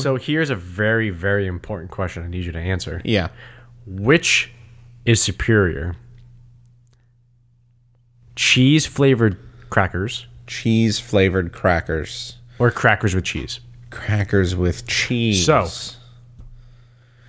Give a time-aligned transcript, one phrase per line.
[0.00, 3.00] So here's a very, very important question I need you to answer.
[3.04, 3.28] Yeah.
[3.86, 4.52] Which
[5.04, 5.96] is superior?
[8.34, 9.38] Cheese flavored
[9.70, 12.36] crackers Cheese flavored crackers.
[12.58, 13.60] or crackers with cheese?
[13.90, 15.44] Crackers with cheese.
[15.44, 15.68] So,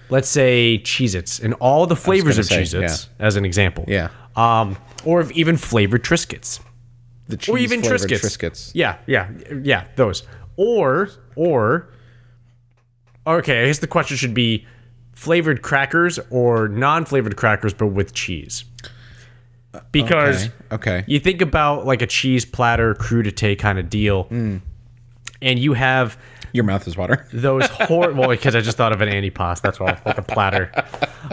[0.09, 3.85] Let's say Cheez Its and all the flavors of say, Cheez Its, as an example.
[3.88, 4.10] yeah.
[4.35, 6.60] Um, or even flavored Triscuits.
[7.27, 8.38] The cheese Or even flavored Triscuits.
[8.38, 8.71] Triscuits.
[8.73, 9.29] Yeah, yeah,
[9.63, 10.23] yeah, those.
[10.55, 11.90] Or, or,
[13.35, 14.65] okay, I guess the question should be
[15.13, 18.65] flavored crackers or non flavored crackers, but with cheese.
[19.91, 20.53] Because Okay.
[20.71, 21.03] Okay.
[21.07, 24.57] you think about like a cheese platter, crudité kind of deal, Hmm.
[25.41, 26.17] and you have
[26.53, 27.27] Your mouth is water.
[27.33, 29.61] those horrible because I just thought of an antipasto.
[29.61, 30.71] That's why like a platter.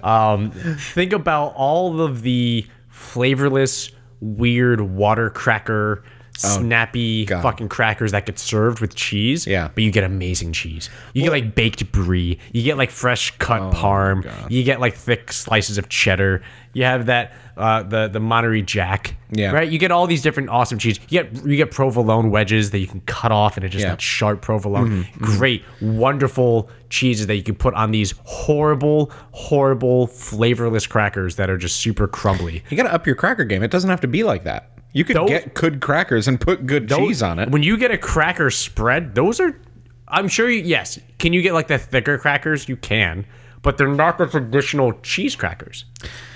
[0.02, 6.02] Um, think about all of the flavorless, weird water cracker,
[6.36, 7.42] snappy Oh, God.
[7.42, 9.46] fucking crackers that get served with cheese.
[9.46, 9.68] Yeah.
[9.74, 10.90] but you get amazing cheese.
[11.12, 12.38] You get like baked brie.
[12.52, 14.50] You get like fresh cut Oh, parm.
[14.50, 16.42] You get like thick slices of cheddar.
[16.72, 19.16] You have that uh, the the Monterey Jack.
[19.30, 19.52] Yeah.
[19.52, 19.70] right.
[19.70, 20.98] You get all these different awesome cheese.
[21.08, 23.90] You get you get provolone wedges that you can cut off, and it's just Yeah.
[23.90, 25.04] that sharp provolone.
[25.04, 31.48] Mm-hmm, Great, wonderful cheeses that you can put on these horrible, horrible, flavorless crackers that
[31.48, 32.62] are just super crumbly.
[32.70, 33.62] You got to up your cracker game.
[33.62, 34.70] It doesn't have to be like that.
[34.94, 37.50] You could Those- get good crackers and put good cheese on it.
[37.50, 39.60] When you get a cracker spread, those are.
[40.08, 40.62] I'm sure you.
[40.62, 42.68] Yes, can you get like the thicker crackers?
[42.68, 43.26] You can,
[43.62, 45.84] but they're not the traditional cheese crackers.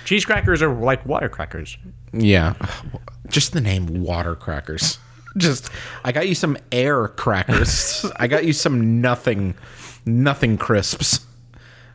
[0.05, 1.77] Cheese crackers are like water crackers.
[2.13, 2.53] Yeah.
[3.29, 4.99] Just the name water crackers.
[5.37, 5.69] Just
[6.03, 8.05] I got you some air crackers.
[8.17, 9.55] I got you some nothing
[10.05, 11.25] nothing crisps.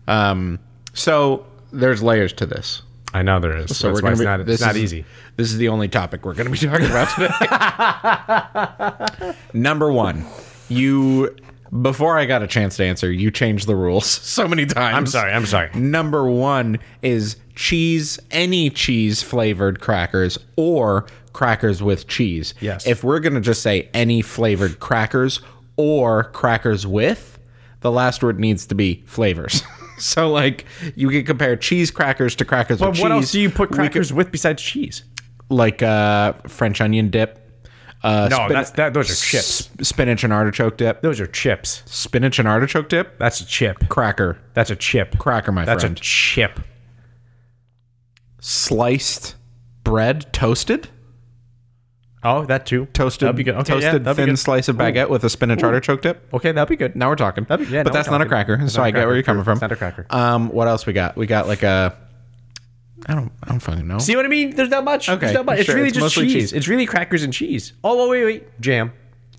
[0.08, 0.58] Um
[0.94, 2.82] so there's layers to this.
[3.14, 3.76] I know there is.
[3.76, 5.04] So That's we're why it's be, not, it's not is- easy.
[5.36, 7.08] This is the only topic we're going to be talking about
[9.14, 9.34] today.
[9.58, 10.25] Number 1.
[10.69, 11.34] You
[11.82, 14.97] before I got a chance to answer, you changed the rules so many times.
[14.97, 15.32] I'm sorry.
[15.32, 15.70] I'm sorry.
[15.74, 22.54] Number one is cheese, any cheese flavored crackers or crackers with cheese.
[22.60, 22.86] Yes.
[22.86, 25.41] If we're going to just say any flavored crackers
[25.76, 27.38] or crackers with,
[27.80, 29.62] the last word needs to be flavors.
[29.99, 33.12] so, like, you can compare cheese crackers to crackers But with what cheese.
[33.12, 35.05] else do you put crackers with besides cheese?
[35.50, 37.38] like uh, French onion dip.
[38.03, 38.94] Uh, No, spin- that's that.
[38.94, 39.71] Those are chips.
[39.81, 41.00] s- Spinach and artichoke dip.
[41.03, 41.83] Those are chips.
[41.87, 43.19] Spinach and artichoke dip.
[43.19, 43.88] That's a chip.
[43.88, 44.38] Cracker.
[44.54, 45.19] That's a chip.
[45.19, 45.97] Cracker, my That's friend.
[45.97, 46.60] a chip.
[48.41, 49.37] Sliced
[49.84, 50.88] bread toasted.
[52.24, 52.86] Oh, that too.
[52.86, 53.54] toasted, That'd be good.
[53.56, 54.38] Okay, toasted be thin good.
[54.38, 56.32] slice of baguette with a spinach artichoke dip.
[56.32, 56.96] Okay, that'd be good.
[56.96, 57.44] Now we're talking.
[57.44, 59.14] That'd be- yeah, but that's not a cracker, That's so I get where cracker.
[59.16, 59.52] you're coming from.
[59.52, 60.06] It's not a cracker.
[60.10, 61.16] Um, what else we got?
[61.16, 61.94] We got like a.
[63.06, 63.30] I don't.
[63.42, 63.98] I don't fucking know.
[63.98, 64.56] See what I mean?
[64.56, 65.08] There's not much.
[65.10, 65.58] Okay, There's not much.
[65.58, 66.32] It's sure, really it's just cheese.
[66.32, 66.52] cheese.
[66.54, 67.74] It's really crackers and cheese.
[67.84, 68.60] Oh, wait, wait, wait.
[68.60, 68.92] Jam.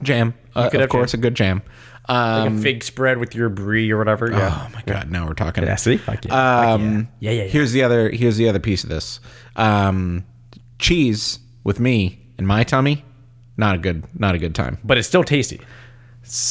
[0.04, 0.36] jam.
[0.56, 1.20] Uh, of course, jam.
[1.20, 1.64] a good jam.
[2.08, 4.30] Like Um, a fig spread with your brie or whatever.
[4.30, 4.68] Yeah.
[4.68, 5.10] oh my god!
[5.10, 5.64] Now we're talking.
[5.64, 5.98] Yeah, see?
[5.98, 6.74] Fuck yeah.
[6.74, 7.32] Um, yeah.
[7.32, 7.50] Yeah, yeah, yeah.
[7.50, 8.12] Here's the other.
[8.12, 9.20] Here's the other piece of this.
[9.56, 10.24] Um,
[10.78, 13.04] cheese with me in my tummy,
[13.58, 14.04] not a good.
[14.20, 14.78] Not a good time.
[14.84, 15.60] But it's still tasty.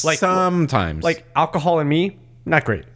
[0.05, 2.85] Like- Sometimes, Like alcohol and me, not great.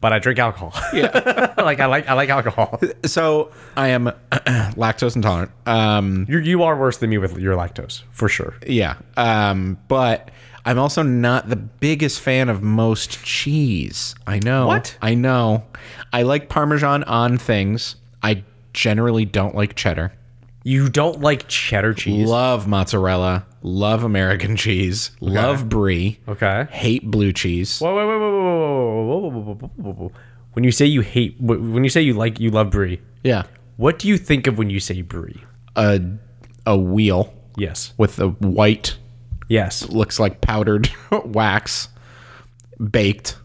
[0.00, 0.72] but I drink alcohol.
[0.92, 1.54] Yeah.
[1.58, 2.80] like I like I like alcohol.
[3.04, 4.04] so, I am
[4.76, 5.50] lactose intolerant.
[5.66, 8.54] Um, You you are worse than me with your lactose for sure.
[8.66, 8.96] Yeah.
[9.16, 10.30] Um, but
[10.64, 14.14] I'm also not the biggest fan of most cheese.
[14.26, 14.66] I know.
[14.66, 14.96] What?
[15.00, 15.64] I know.
[16.12, 17.96] I like Parmesan on things.
[18.22, 20.12] I generally don't like cheddar.
[20.66, 22.28] You don't like cheddar cheese.
[22.28, 23.46] Love mozzarella.
[23.62, 25.12] Love American cheese.
[25.20, 26.18] Love brie.
[26.26, 26.66] Okay.
[26.72, 27.78] Hate blue cheese.
[27.78, 30.12] Whoa, whoa, whoa, whoa, whoa, whoa, whoa, whoa, whoa, whoa, whoa, whoa.
[30.54, 33.44] When you say you hate, wh- when you say you like, you love brie, Yeah.
[33.76, 35.40] what do you think of when you say brie?
[35.76, 36.00] A
[36.66, 37.92] a wheel Yes.
[37.96, 38.96] with a white
[39.48, 39.88] Yes.
[39.88, 41.90] looks like powdered wax
[42.90, 43.36] baked.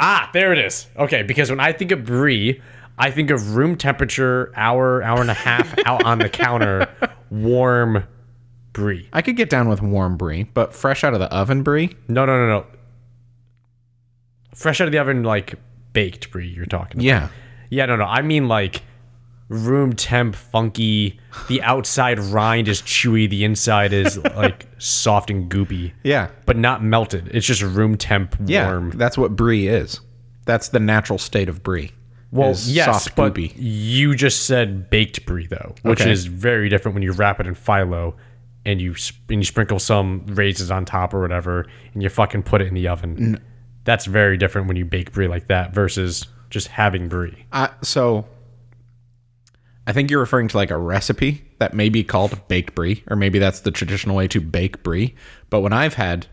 [0.00, 0.88] Ah, there it is.
[0.98, 2.60] Okay, because when I think of brie,
[2.98, 6.88] I think of room temperature, hour, hour and a half out on the counter,
[7.30, 8.04] warm
[8.72, 9.08] brie.
[9.12, 11.96] I could get down with warm brie, but fresh out of the oven brie.
[12.08, 12.66] No, no, no, no.
[14.54, 15.54] Fresh out of the oven, like
[15.92, 16.46] baked brie.
[16.48, 16.98] You're talking.
[16.98, 17.04] About.
[17.04, 17.28] Yeah.
[17.70, 18.04] Yeah, no, no.
[18.04, 18.82] I mean like
[19.48, 21.18] room temp, funky.
[21.48, 23.28] The outside rind is chewy.
[23.28, 25.92] The inside is like soft and goopy.
[26.04, 26.28] Yeah.
[26.46, 27.28] but not melted.
[27.32, 28.90] It's just room temp, Yeah, warm.
[28.92, 30.00] that's what brie is.
[30.46, 31.90] That's the natural state of brie.
[32.34, 36.10] Well, is yes, soft but you just said baked brie though, which Okay.
[36.10, 38.14] is very different when you wrap it in phyllo
[38.66, 42.42] and you sp- and you sprinkle some raisins on top or whatever, and you fucking
[42.42, 43.38] put it in the oven.
[43.84, 47.44] That's very different when you bake brie like that versus just having brie.
[47.82, 48.26] So,
[49.86, 53.16] I think you're referring to like a recipe that may be called baked brie, or
[53.16, 55.14] maybe that's the traditional way to bake brie.
[55.50, 56.26] But when I've had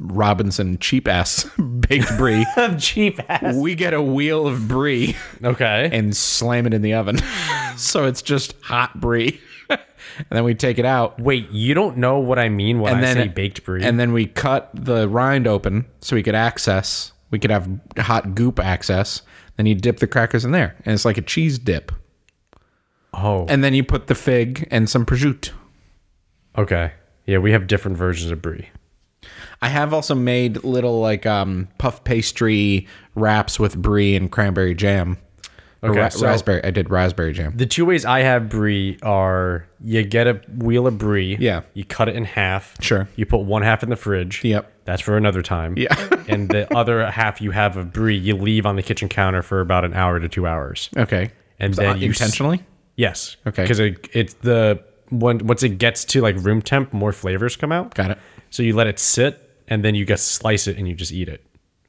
[0.00, 1.44] Robinson cheap ass
[1.80, 2.46] baked brie.
[2.56, 3.56] of cheap ass.
[3.56, 5.88] we get a wheel of brie Okay.
[5.92, 7.18] and slam it in the oven.
[7.76, 9.40] so it's just hot brie.
[9.68, 9.78] and
[10.30, 11.18] then we take it out.
[11.20, 13.82] Wait, you don't know what I mean when And I then say baked brie?
[13.82, 17.12] And then we cut the rind open so we could access.
[17.30, 17.68] We could have
[17.98, 19.22] hot goop access.
[19.56, 21.90] Then you dip the crackers in there, and it's like a cheese dip.
[23.12, 25.50] oh, And then you put the fig and some prosciutto.
[26.56, 26.92] okay.
[27.26, 28.68] Yeah, we have different versions of brie.
[29.60, 35.18] I have also made little like um, puff pastry wraps with brie and cranberry jam.
[35.82, 36.62] Okay, ra- so- raspberry.
[36.64, 37.56] I did raspberry jam.
[37.56, 41.36] The two ways I have brie are you get a wheel of brie.
[41.38, 41.62] Yeah.
[41.74, 42.74] You cut it in half.
[42.82, 43.08] Sure.
[43.16, 44.42] You put one half in the fridge.
[44.44, 44.72] Yep.
[44.84, 45.74] That's for another time.
[45.76, 45.94] Yeah.
[46.28, 49.60] and the other half you have of brie, you leave on the kitchen counter for
[49.60, 50.88] about an hour to two hours.
[50.96, 51.30] Okay.
[51.60, 52.60] And So, then uh, you s- intentionally.
[52.96, 53.36] Yes.
[53.46, 53.62] Okay.
[53.62, 57.70] Because it, it's the when once it gets to like room temp, more flavors come
[57.70, 57.94] out.
[57.94, 58.18] Got it.
[58.50, 61.28] So you let it sit, and then you just slice it and you just eat
[61.28, 61.44] it.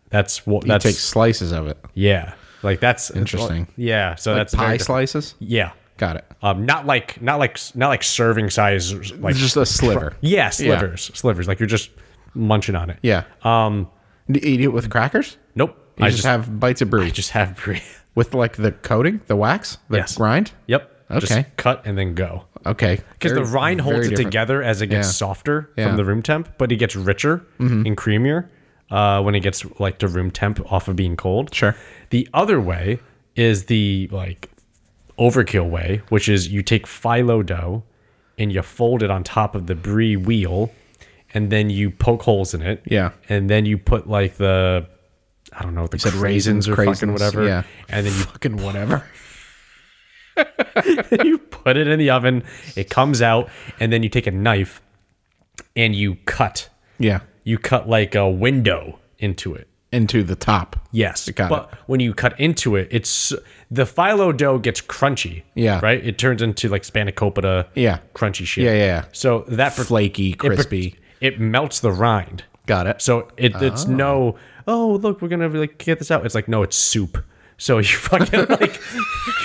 [0.09, 0.63] That's what.
[0.63, 1.77] You That's take slices of it.
[1.93, 2.33] yeah.
[2.61, 3.67] Like that's Interesting.
[3.77, 4.15] Yeah.
[4.15, 5.35] So Like that's pie slices.
[5.39, 5.71] Yeah.
[5.97, 6.25] Got it.
[6.41, 10.15] Um, not like not like not like serving size like just a sliver.
[10.21, 11.89] yeah slivers slivers like you're just
[12.33, 12.97] munching on it.
[13.01, 13.23] Yeah.
[13.43, 13.89] Um.
[14.31, 15.37] Do you eat it with crackers?
[15.55, 15.75] Nope.
[15.97, 17.81] You I just, just have bites of brie I just have brie.
[18.15, 20.15] with like the coating, the wax, the Yes.
[20.17, 20.51] grind.
[20.67, 21.05] Yep.
[21.11, 21.19] Okay.
[21.19, 22.45] Just cut and then go.
[22.65, 22.99] Okay.
[23.13, 24.27] Because the rind holds it different.
[24.31, 25.09] together as it gets Yeah.
[25.09, 25.11] Mm-hmm.
[25.11, 25.87] softer Yeah.
[25.87, 28.47] from the room temp, but it gets richer and creamier
[28.91, 31.53] uh, when it gets like to room temp off of being cold.
[31.53, 31.75] Sure.
[32.09, 32.99] The other way
[33.35, 34.49] is the like
[35.17, 37.83] overkill way, which is you take phyllo dough
[38.37, 40.71] and you fold it on top of the brie wheel,
[41.33, 42.81] and then you poke holes in it.
[42.85, 43.11] Yeah.
[43.27, 44.87] And then you put like the
[45.53, 47.45] I don't know the said raisins, or raisins, fucking whatever.
[47.45, 47.63] yeah.
[47.89, 49.03] And then you Fucking whatever.
[51.23, 52.43] you put it in the oven,
[52.75, 53.49] it comes out,
[53.79, 54.81] and then you take a knife
[55.75, 56.69] and you cut.
[56.97, 57.21] Yeah.
[57.43, 59.67] You cut like a window into it.
[59.91, 60.75] Into the top.
[60.91, 61.27] Yes.
[61.31, 63.33] Got but when you cut into it, it's
[63.71, 65.43] the phyllo dough gets crunchy.
[65.55, 65.79] Yeah.
[65.81, 66.05] Right?
[66.05, 67.99] It turns into like spanakopita Yeah.
[68.13, 68.65] crunchy shit.
[68.65, 69.05] Yeah, yeah, yeah.
[69.13, 70.99] So that Flaky, it crispy.
[71.21, 72.43] It, melts the rind.
[72.67, 73.01] Got it.
[73.01, 74.35] So it, it's no,
[74.67, 76.23] oh look, we're gonna like get this out.
[76.23, 77.17] It's like no, it's soup.
[77.59, 78.79] So you fucking like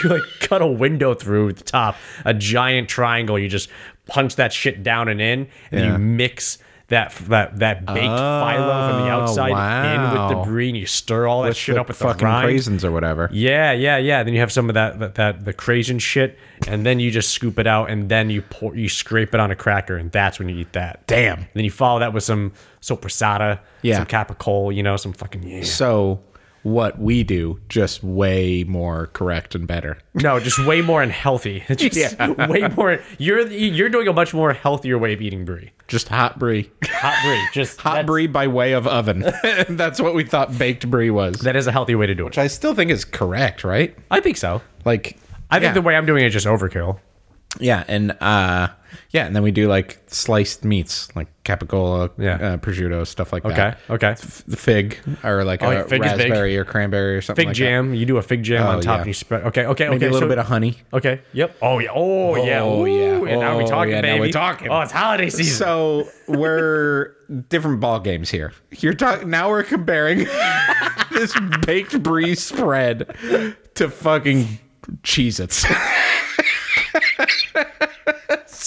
[0.03, 3.39] you like cut a window through the top, a giant triangle.
[3.39, 3.69] You just
[4.07, 5.93] punch that shit down and in, and then Yeah.
[5.93, 6.59] you mix
[6.89, 10.45] that that that baked phyllo from the oh, outside in with the wow.
[10.45, 12.47] brie, and you stir all that shit up with the fucking rind.
[12.47, 13.31] raisins or whatever.
[13.33, 14.23] Yeah, yeah, yeah.
[14.23, 16.39] Then you have some of that, that that the craisin shit,
[16.69, 19.51] and then you just scoop it out, and then you pour, you scrape it on
[19.51, 21.07] a cracker, and that's when you eat that.
[21.07, 21.47] Damn.
[21.55, 22.53] Then you follow that with some
[22.83, 23.97] sopressata, Yeah.
[23.97, 25.63] some capicole, you know, some fucking yeah.
[25.65, 26.21] So
[26.65, 29.99] what we do, just way more correct and better.
[30.15, 31.63] No, just way more unhealthy.
[31.69, 33.01] It's just way more.
[33.19, 35.71] You're you're doing a much more healthier way of eating brie.
[35.87, 36.71] Just hot brie.
[36.85, 39.21] Hot brie, just Hot brie by way of oven.
[39.69, 41.37] That's what we thought baked brie was.
[41.41, 42.27] That is a healthy way to do it.
[42.27, 43.97] Which I still think is correct, right?
[44.11, 44.63] I think so.
[44.87, 45.19] Like
[45.51, 45.75] I think yeah.
[45.75, 46.99] the way I'm doing it is just overkill.
[47.61, 48.69] Yeah, and uh
[49.11, 52.35] yeah, and then we do like sliced meats, like capicola, Yeah.
[52.37, 53.79] uh, prosciutto, stuff like Okay, that.
[53.91, 54.09] okay.
[54.09, 57.57] F- The fig or like Oh, a fig raspberry or cranberry or something Fig like
[57.57, 57.95] jam.
[57.95, 58.99] You do a fig jam Oh, on top, yeah.
[58.99, 59.45] and you spread.
[59.45, 59.85] Okay, okay.
[59.85, 60.07] Maybe okay.
[60.07, 60.79] a little so- bit of honey.
[60.93, 61.21] Okay.
[61.35, 61.57] Yep.
[61.63, 61.89] Oh yeah.
[61.95, 62.63] Oh yeah.
[62.63, 63.31] Oh, Ooh, yeah.
[63.31, 64.21] And now we're Oh, talking, yeah, now baby.
[64.21, 64.69] we're talking.
[64.71, 65.55] Oh, it's holiday season.
[65.55, 67.15] So we're
[67.49, 68.53] different ball games here.
[68.79, 69.51] You're talking now.
[69.51, 70.27] We're comparing
[71.13, 71.35] this
[71.67, 73.15] baked brie spread
[73.75, 74.47] to fucking
[75.03, 75.67] Cheez-Its.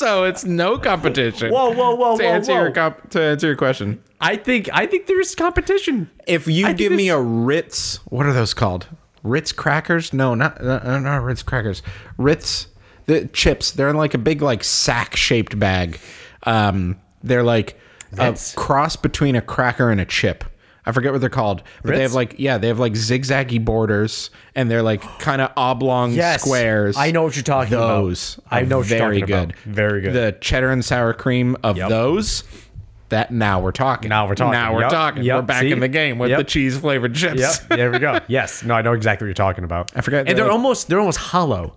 [0.08, 1.52] so it's no competition.
[1.52, 2.62] whoa, whoa, whoa, to whoa, answer whoa.
[2.64, 6.10] your comp- to answer your question, I think I think there's competition.
[6.28, 8.88] if you think give me a Ritz, what are those called?
[9.24, 10.14] Ritz crackers?
[10.14, 11.82] No, not uh, not Ritz crackers.
[12.18, 12.68] Ritz
[13.06, 13.72] the chips.
[13.72, 16.00] They're in like a big like sack shaped bag.
[16.44, 17.80] Um, they're like
[18.12, 18.54] Ritz?
[18.54, 20.44] a cross between a cracker and a chip.
[20.88, 24.30] I forget what they're called, but they have like yeah, they have like zigzaggy borders,
[24.56, 26.42] and they're like kind of oblong Yes.
[26.42, 26.96] squares.
[26.98, 27.88] I know what you're talking about.
[28.02, 29.48] those I know what you're very talking about.
[29.50, 29.56] good.
[29.66, 30.14] Very good.
[30.14, 31.90] The cheddar and sour cream of Yep.
[31.90, 32.44] those.
[33.10, 34.10] That now we're talking.
[34.10, 34.52] Now we're talking.
[34.52, 34.90] Now we're Yep.
[34.92, 35.24] talking.
[35.24, 35.36] Yep.
[35.36, 35.72] We're back See?
[35.72, 36.40] in the game with Yep.
[36.40, 37.40] the cheese flavored chips.
[37.40, 37.54] Yep.
[37.78, 38.20] There we go.
[38.28, 38.64] Yes.
[38.64, 39.92] No, I know exactly what you're talking about.
[39.96, 41.76] I forget And the- they're almost they're almost hollow,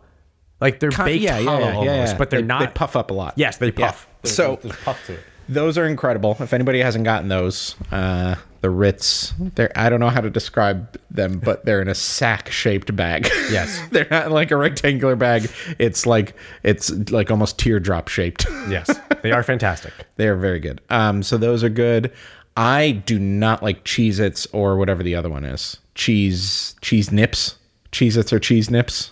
[0.60, 2.16] like they're Ki- baked yeah, yeah, hollow yeah, almost, yeah, yeah.
[2.18, 2.60] but they're They- not.
[2.60, 3.34] They puff up a lot.
[3.36, 4.06] Yes, they puff.
[4.22, 5.20] There's- So- there's puff to it.
[5.50, 6.36] Those are incredible.
[6.38, 10.96] If anybody hasn't gotten those, uh, the Ritz, they're I don't know how to describe
[11.10, 13.28] them, but they're in a sack shaped bag.
[13.50, 13.80] Yes.
[13.90, 15.50] they're not like a rectangular bag.
[15.80, 18.46] It's like it's like almost teardrop shaped.
[18.68, 19.92] Yes, they are fantastic.
[20.16, 20.80] they are very good.
[20.88, 22.12] Um, so those are good.
[22.56, 25.78] I do not like Cheez Its or whatever the other one is.
[25.96, 27.56] Cheese cheese nips.
[27.90, 29.10] Cheez Its or cheese nips.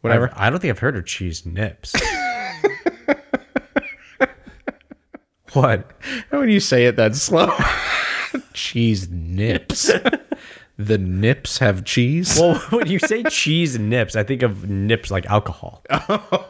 [0.00, 0.32] Whatever.
[0.34, 1.94] I don't think I've heard of cheese nips.
[5.60, 5.90] what?
[6.30, 7.56] How would you say it that slow?
[8.52, 9.90] cheese nips.
[10.76, 12.38] the nips have cheese.
[12.38, 15.82] Well, when you say cheese nips, I think of nips like alcohol.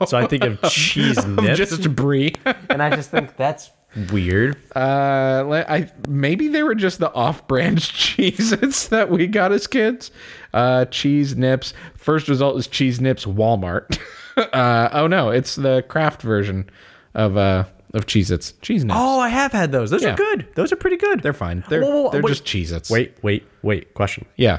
[0.06, 2.36] So I think of cheese nips, just brie.
[2.70, 3.70] and I just think that's
[4.12, 4.56] weird.
[4.74, 10.10] Uh, le- I maybe they were just the off-brand Cheez-Its that we got as kids.
[10.52, 11.74] Uh, cheese nips.
[11.96, 13.98] First result is cheese nips Walmart.
[14.36, 16.68] uh, oh no, it's the Kraft version
[17.14, 17.64] of uh
[17.94, 18.52] of Cheez-Its.
[18.60, 18.94] Cheese nips.
[18.98, 19.88] Oh, I have had those.
[19.90, 20.12] Those Yeah.
[20.12, 20.46] are good.
[20.54, 21.22] Those are pretty good.
[21.22, 21.64] They're fine.
[21.68, 22.30] They're Whoa, whoa, whoa, they're wait.
[22.30, 22.90] just Cheez-Its.
[22.90, 23.94] Wait, wait, wait.
[23.94, 24.26] Question.
[24.36, 24.58] Yeah.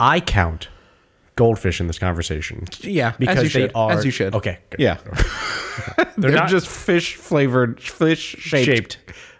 [0.00, 0.68] I count
[1.36, 2.64] goldfish in this conversation.
[2.80, 3.12] Yeah.
[3.18, 3.72] Because as you they should.
[3.76, 4.34] are as you should.
[4.34, 4.58] Okay.
[4.70, 4.80] Good.
[4.80, 4.96] Yeah.
[6.16, 8.64] they're not- just fish flavored, fish shaped.
[8.66, 8.96] Shaped.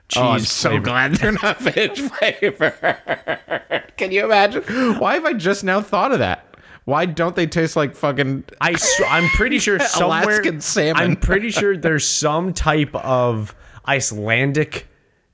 [0.08, 0.22] Cheese.
[0.22, 0.84] Oh, I'm so flavored.
[0.84, 3.82] glad they're not fish flavor.
[3.96, 4.62] Can you imagine?
[4.98, 6.47] Why have I just now thought of that?
[6.88, 8.44] Why don't they taste like fucking?
[8.62, 8.74] I
[9.10, 10.96] am pretty sure somewhere Alaskan salmon.
[11.02, 13.54] I'm pretty sure there's some type of
[13.86, 14.88] Icelandic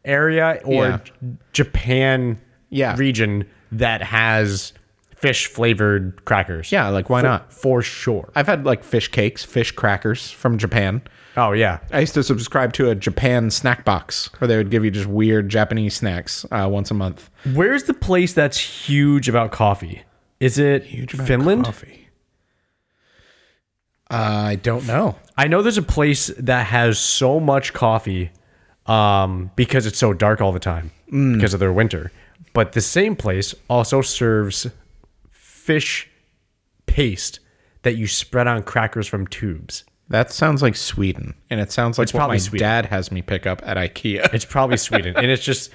[0.04, 0.98] area or Yeah.
[1.52, 2.96] Japan Yeah.
[2.98, 4.72] region that has
[5.14, 6.72] fish flavored crackers.
[6.72, 7.52] Yeah, like why not?
[7.52, 8.32] For sure.
[8.34, 11.02] I've had like fish cakes, fish crackers from Japan.
[11.36, 11.78] Oh yeah.
[11.92, 15.06] I used to subscribe to a Japan snack box where they would give you just
[15.06, 17.30] weird Japanese snacks uh, once a month.
[17.54, 20.02] Where's the place that's huge about coffee?
[20.40, 21.64] Is it Finland?
[21.64, 22.08] Coffee.
[24.10, 24.14] Uh,
[24.48, 25.16] I don't know.
[25.36, 28.30] I know there's a place that has so much coffee
[28.86, 32.12] um, because it's so dark all the time because of their winter.
[32.52, 34.66] But the same place also serves
[35.30, 36.08] fish
[36.86, 37.40] paste
[37.82, 39.84] that you spread on crackers from tubes.
[40.10, 42.66] That sounds like Sweden, and it sounds like what probably my Sweden.
[42.68, 44.32] dad has me pick up at IKEA.
[44.34, 45.70] It's probably Sweden, and it's just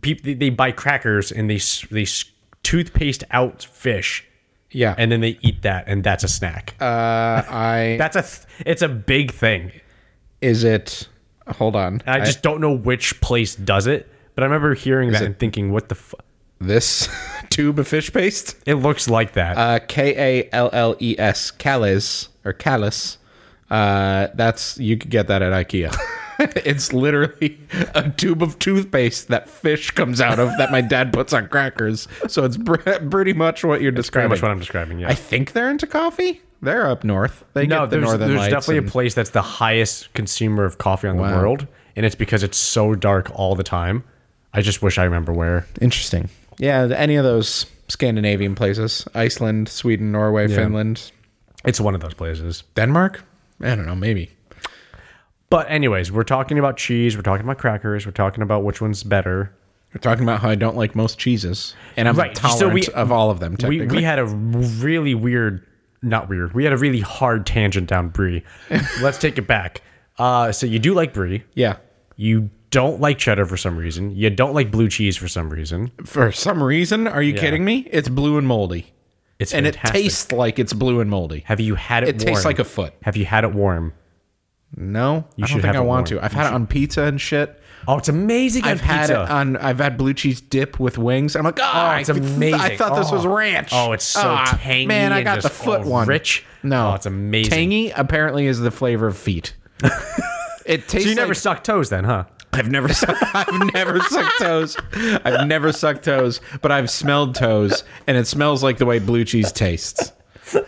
[0.00, 2.24] people they buy crackers and they s- they s-
[2.66, 4.24] toothpaste out fish,
[4.72, 6.74] yeah, and then they eat that, and that's a snack.
[6.80, 9.70] uh, I that's a th- it's a big thing.
[10.40, 11.08] is it.
[11.48, 15.12] Hold on, And I just don't know which place does it, but I remember hearing
[15.12, 15.94] that and thinking, "What the?
[15.94, 16.16] Fu-?
[16.58, 17.08] this
[17.50, 18.56] tube of fish paste.
[18.66, 23.18] It looks like that." Uh, K A L L E S, Callis or Callus.
[23.70, 25.94] Uh, that's you could get that at IKEA.
[26.64, 27.58] it's literally
[27.94, 32.08] a tube of toothpaste that fish comes out of that my dad puts on crackers.
[32.28, 32.76] So it's pr-
[33.10, 34.30] pretty much what you're Pretty describing.
[34.30, 34.98] much what I'm describing.
[35.00, 35.08] Yeah.
[35.08, 36.40] I think they're into coffee.
[36.62, 37.44] They're up north.
[37.52, 38.50] They no, get the there's, northern there's lights.
[38.52, 41.66] definitely and- a place that's the highest consumer of coffee on the world,
[41.96, 44.04] and it's because it's so dark all the time.
[44.54, 45.66] I just wish I remember where.
[45.80, 46.30] Interesting.
[46.58, 51.12] Yeah, any of those Scandinavian places Iceland, Sweden, Norway, Finland,
[51.66, 52.62] It's one of those places.
[52.74, 53.22] Denmark?
[53.60, 54.30] I don't know, maybe.
[55.50, 57.16] But anyways, we're talking about cheese.
[57.16, 58.04] We're talking about crackers.
[58.06, 59.52] We're talking about which one's better.
[59.94, 62.92] We're talking about how I don't like most cheeses, and I'm Right, so tolerant we-
[62.94, 63.52] of all of them.
[63.52, 63.96] We Technically.
[63.98, 65.64] we had a really weird,
[66.02, 66.52] not weird.
[66.52, 68.42] We had a really hard tangent down brie.
[69.00, 69.80] Let's take it back.
[70.18, 71.44] Uh, so you do like brie.
[71.54, 71.76] yeah.
[72.16, 74.10] You don't like cheddar for some reason.
[74.16, 75.92] You don't like blue cheese for some reason.
[76.04, 77.86] For some reason, are you kidding me?
[77.92, 78.92] It's blue and moldy,
[79.38, 79.90] It's and fantastic.
[79.96, 81.40] it tastes like it's blue and moldy.
[81.46, 82.08] Have you had it?
[82.08, 82.92] It tastes like a foot.
[83.02, 83.92] Have you had it warm?
[84.76, 86.22] No, I don't should think I want to.
[86.22, 87.60] I've had it on pizza and shit.
[87.88, 88.64] Oh, it's amazing.
[88.64, 89.22] I've had pizza.
[89.22, 89.56] it on.
[89.56, 91.34] I've had blue cheese dip with wings.
[91.36, 92.60] I'm like, oh, I it's th- amazing.
[92.60, 93.34] I thought this was Oh.
[93.34, 93.70] ranch.
[93.72, 96.06] Oh, it's so Ah, tangy Man, I got the foot oh, one.
[96.08, 96.44] rich.
[96.62, 97.50] No, Oh, it's amazing.
[97.52, 99.54] Tangy apparently is the flavor of feet.
[100.66, 101.04] it tastes.
[101.04, 102.24] So you never like- sucked toes then, huh?
[102.52, 102.88] I've never.
[102.92, 104.76] Sucked, I've never sucked toes.
[104.94, 109.24] I've never sucked toes, but I've smelled toes, and it smells like the way blue
[109.24, 110.12] cheese tastes.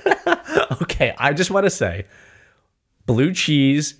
[0.82, 2.06] Okay, I just want to say,
[3.08, 3.94] blue cheese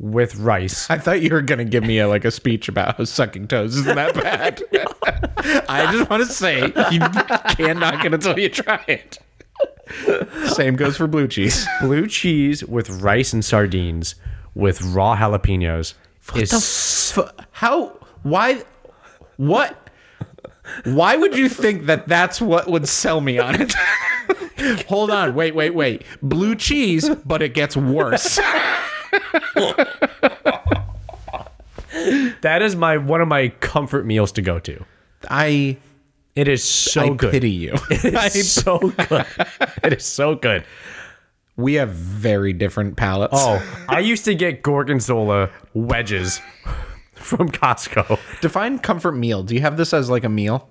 [0.00, 0.90] with rice.
[0.90, 3.76] I thought you were gonna give me a, like a speech about how sucking toes
[3.76, 4.62] isn't that bad.
[5.68, 7.00] I just want to say you
[7.54, 9.18] cannot get until you try it.
[10.46, 11.68] Same goes for blue cheese.
[11.80, 14.16] blue cheese with rice and sardines
[14.54, 15.94] with raw jalapenos
[16.34, 16.52] is
[17.16, 17.98] F- how?
[18.22, 18.62] Why?
[19.36, 19.90] What?
[20.84, 23.74] Why would you think that that's what would sell me on it?
[24.88, 26.02] Hold on, wait, wait, wait.
[26.22, 28.36] Blue cheese, but it gets worse.
[32.42, 34.84] that is my one of my comfort meals to go to.
[35.30, 35.76] I
[36.34, 37.30] It is so I good.
[37.32, 37.74] pity you.
[37.90, 39.26] It is so good.
[39.82, 40.64] it is so good.
[41.56, 43.34] we have very different palates.
[43.36, 46.40] Oh, I used to get gorgonzola wedges
[47.14, 48.18] from Costco.
[48.40, 49.42] define comfort meal.
[49.42, 50.68] Do you have this as like a meal?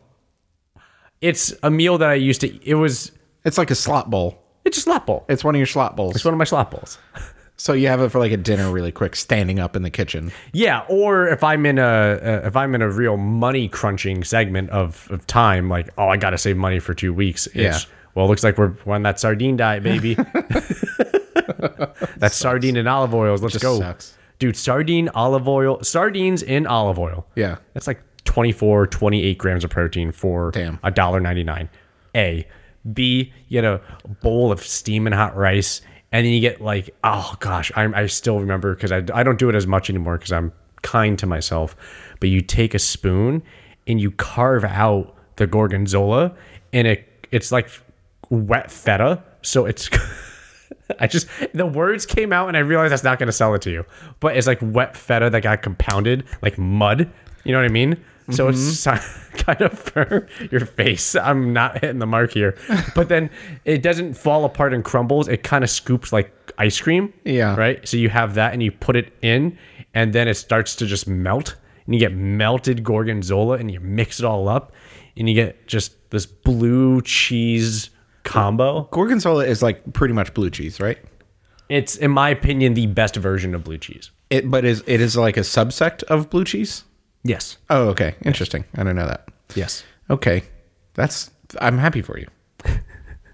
[1.21, 2.53] It's a meal that I used to.
[2.67, 3.11] It was.
[3.45, 4.39] It's like a slot bowl.
[4.65, 5.25] It's a slot bowl.
[5.27, 6.15] It's one of your slot bowls.
[6.15, 6.97] It's one of my slot bowls.
[7.55, 10.31] So you have it for like a dinner really quick, standing up in the kitchen.
[10.53, 14.69] Yeah, or if I'm in a uh, if I'm in a real money crunching segment
[14.71, 17.45] of, of time, like oh I gotta save money for two weeks.
[17.47, 17.77] It's, Yeah.
[18.15, 20.13] Well, it looks like we're on that sardine diet, baby.
[22.17, 23.41] that sardine and olive oils.
[23.41, 24.17] Let's Just go, sucks.
[24.39, 24.55] dude.
[24.57, 27.25] Sardine, olive oil, sardines in olive oil.
[27.35, 27.57] Yeah.
[27.73, 30.79] That's like 24, 28 grams of protein for Damn.
[30.83, 31.69] a dollar ninety nine.
[32.15, 32.47] A.
[32.91, 33.31] B.
[33.47, 33.81] You get a
[34.21, 38.39] bowl of steaming hot rice, and then you get like, oh gosh, I, I still
[38.39, 41.75] remember because I, I don't do it as much anymore because I'm kind to myself.
[42.19, 43.41] But you take a spoon
[43.87, 46.33] and you carve out the gorgonzola,
[46.71, 47.69] and it it's like
[48.29, 49.89] wet feta, so it's.
[50.99, 53.61] I just the words came out and I realized that's not going to sell it
[53.63, 53.85] to you.
[54.19, 57.09] But it's like wet feta that got compounded like mud.
[57.43, 58.03] You know what I mean?
[58.31, 59.37] So it's mm-hmm.
[59.37, 61.15] kind of for your face.
[61.15, 62.57] I'm not hitting the mark here.
[62.95, 63.29] But then
[63.65, 65.27] it doesn't fall apart and crumbles.
[65.27, 67.13] It kind of scoops like ice cream.
[67.23, 67.55] Yeah.
[67.55, 67.85] Right?
[67.87, 69.57] So you have that and you put it in
[69.93, 74.19] and then it starts to just melt and you get melted gorgonzola and you mix
[74.19, 74.73] it all up
[75.17, 77.89] and you get just this blue cheese
[78.23, 78.83] combo.
[78.91, 80.97] Gorgonzola is like pretty much blue cheese, right?
[81.69, 84.11] It's in my opinion the best version of blue cheese.
[84.29, 86.83] It, but is it is like a subsect of blue cheese?
[87.23, 87.57] Yes.
[87.69, 88.65] Oh, okay, interesting.
[88.75, 89.27] I don't know that.
[89.55, 89.83] Yes.
[90.09, 90.43] Okay,
[90.93, 92.27] that's I'm happy for you.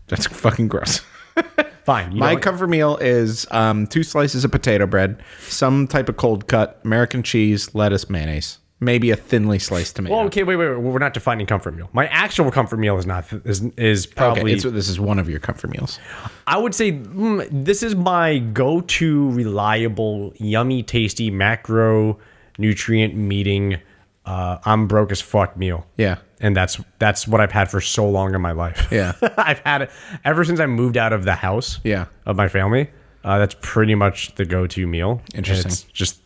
[0.07, 1.01] That's fucking gross.
[1.85, 2.17] Fine.
[2.17, 6.79] My comfort meal is um, two slices of potato bread, some type of cold cut,
[6.83, 10.15] American cheese, lettuce, mayonnaise, maybe a thinly sliced tomato.
[10.15, 10.79] Well, okay, wait, wait, wait.
[10.79, 11.89] We're not defining comfort meal.
[11.93, 14.53] My actual comfort meal is not is is okay, probably.
[14.53, 15.99] it's, this is one of your comfort meals.
[16.47, 22.19] I would say mm, this is my go-to reliable, yummy, tasty, macro
[22.59, 23.79] nutrient meeting.
[24.25, 25.87] Uh, I'm broke as fuck meal.
[25.97, 26.17] Yeah.
[26.39, 28.87] and that's that's what I've had for so long in my life.
[28.91, 29.13] Yeah.
[29.37, 29.89] I've had it
[30.23, 31.79] ever since I moved out of the house.
[31.83, 32.05] Yeah.
[32.27, 32.89] of my family.
[33.23, 35.21] Uh, that's pretty much the go-to meal.
[35.33, 35.71] Interesting.
[35.71, 36.21] It's just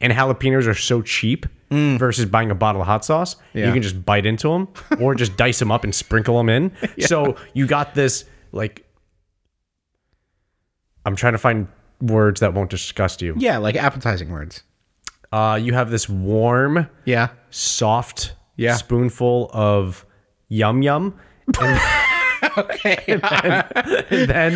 [0.00, 3.36] and jalapenos are so cheap versus buying a bottle of hot sauce.
[3.54, 3.66] Yeah.
[3.66, 3.74] You Mm.
[3.74, 4.68] Can just bite into them
[5.00, 6.72] or just dice them up and sprinkle them in.
[7.00, 8.86] So you got this like.
[11.06, 11.66] I'm trying to find
[12.00, 13.34] words that won't disgust you.
[13.38, 14.62] Yeah, like appetizing words.
[15.32, 17.28] Uh, you have this warm, Yeah.
[17.50, 18.74] soft Yeah.
[18.76, 20.04] spoonful of
[20.48, 21.14] yum yum.
[22.58, 23.04] Okay.
[24.10, 24.52] And then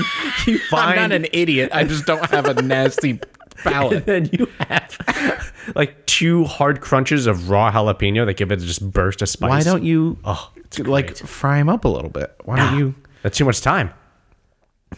[0.47, 1.71] you find I'm not an idiot.
[1.73, 3.21] I just don't have a nasty
[3.63, 4.07] palate.
[4.07, 9.23] then you have like two hard crunches of raw jalapeno that give it just burst
[9.23, 9.49] of spice.
[9.51, 11.19] Why don't you Oh, like great.
[11.19, 12.35] fry them up a little bit?
[12.45, 12.95] Why don't you?
[13.23, 13.91] That's too much time.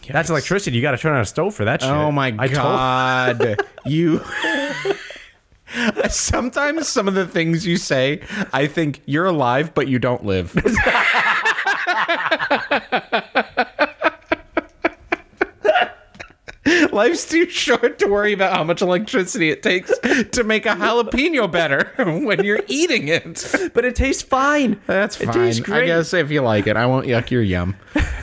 [0.09, 0.75] That's electricity.
[0.77, 1.91] You got to turn on a stove for that shit.
[1.91, 4.21] Oh my I told- god, you.
[6.09, 8.21] Sometimes some of the things you say,
[8.53, 10.55] I think you're alive, but you don't live.
[16.91, 19.97] Life's too short to worry about how much electricity it takes
[20.31, 21.93] to make a jalapeno better
[22.25, 23.71] when you're eating it.
[23.73, 24.79] but it tastes fine.
[24.85, 25.33] That's It fine.
[25.35, 27.77] tastes I guess if you like it, I won't yuck your yum.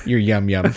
[0.04, 0.74] Your yum yum.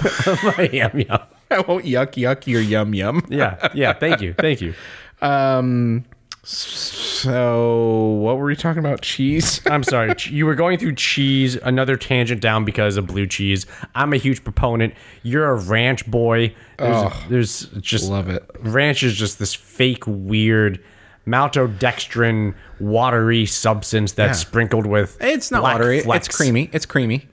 [0.72, 1.20] yum yum.
[1.52, 3.26] I won't yuck yuck your yum yum.
[3.30, 3.92] Yeah, yeah.
[3.94, 4.74] Thank you, thank you.
[5.22, 6.06] Um.
[6.50, 9.02] So what were we talking about?
[9.02, 9.60] Cheese.
[9.68, 10.14] I'm sorry.
[10.30, 13.66] You were going through cheese, another tangent down because of blue cheese.
[13.96, 14.94] I'm a huge proponent.
[15.24, 16.56] You're a ranch boy.
[16.78, 18.50] There's, there's just Love it.
[18.62, 20.82] ranch is just this fake, weird
[21.28, 24.48] maltodextrin, watery substance that's Yeah.
[24.48, 25.18] sprinkled with.
[25.20, 26.00] It's not watery.
[26.00, 26.28] flecks.
[26.28, 26.70] It's creamy.
[26.72, 27.28] It's creamy.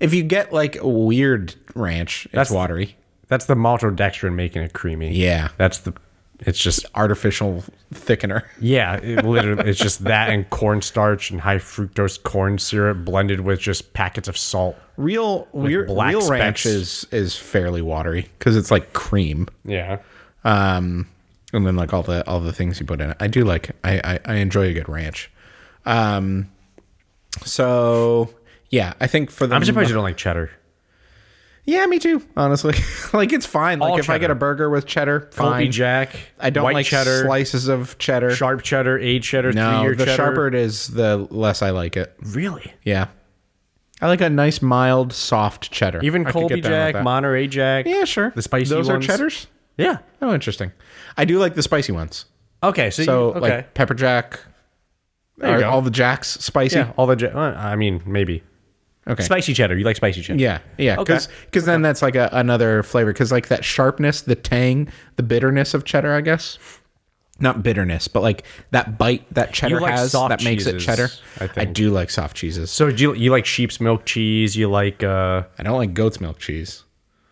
[0.00, 2.96] If you get like a weird ranch, it's That's- watery.
[3.28, 5.12] That's the maltodextrin making it creamy.
[5.14, 5.48] Yeah.
[5.58, 5.92] That's the.
[6.40, 8.44] It's just Artificial thickener.
[8.60, 8.96] yeah.
[8.96, 13.92] It literally, it's just that and cornstarch and high fructose corn syrup blended with just
[13.92, 14.76] packets of salt.
[14.96, 15.86] Real weird.
[15.88, 19.48] black Real ranch is is fairly watery because it's like cream.
[19.64, 19.98] Yeah.
[20.44, 21.06] Um,
[21.52, 23.16] and then like all the all the things you put in it.
[23.20, 23.70] I do like.
[23.84, 25.30] I I, I enjoy a good ranch.
[25.84, 26.50] Um,
[27.44, 28.30] so
[28.70, 30.50] yeah, I think for the I'm surprised you don't like cheddar.
[31.66, 32.22] Yeah, me too.
[32.36, 32.74] Honestly,
[33.12, 33.78] like it's fine.
[33.78, 35.70] Like All if I get a burger with cheddar, Colby fine.
[35.72, 36.16] Jack.
[36.38, 38.30] I don't white like cheddar, slices of cheddar.
[38.34, 40.16] sharp cheddar, aged cheddar, no, three-year the cheddar.
[40.16, 42.14] sharper it is, the less I like it.
[42.22, 42.72] Really?
[42.84, 43.08] Yeah,
[44.00, 46.00] I like a nice, mild, soft cheddar.
[46.02, 47.04] Even I could Colby get down with Jack, that.
[47.04, 47.86] Monterey Jack.
[47.86, 48.32] Yeah, sure.
[48.34, 49.04] The spicy Those ones.
[49.04, 49.46] are cheddars.
[49.76, 49.98] Yeah.
[50.22, 50.72] Oh, interesting.
[51.16, 52.24] I do like the spicy ones.
[52.62, 52.90] Okay.
[52.90, 53.40] So, So you, okay.
[53.56, 54.40] like pepper jack.
[55.38, 55.70] There you are go.
[55.70, 56.76] all the jacks spicy?
[56.76, 56.92] yeah.
[56.96, 57.16] All the.
[57.16, 58.42] ja- uh, I mean, maybe
[59.08, 59.22] Okay.
[59.24, 59.76] spicy cheddar.
[59.76, 60.38] You like spicy cheddar?
[60.38, 61.18] Yeah, yeah, Okay.
[61.46, 63.12] because then that's like a, another flavor.
[63.12, 66.58] Because like that sharpness, the tang, the bitterness of cheddar, I guess.
[67.42, 71.08] Not bitterness, but like that bite that cheddar like has that makes it cheddar.
[71.40, 72.70] I I, do like soft cheeses.
[72.70, 74.54] So do you, you like sheep's milk cheese?
[74.56, 76.84] You like uh I don't like goat's milk cheese.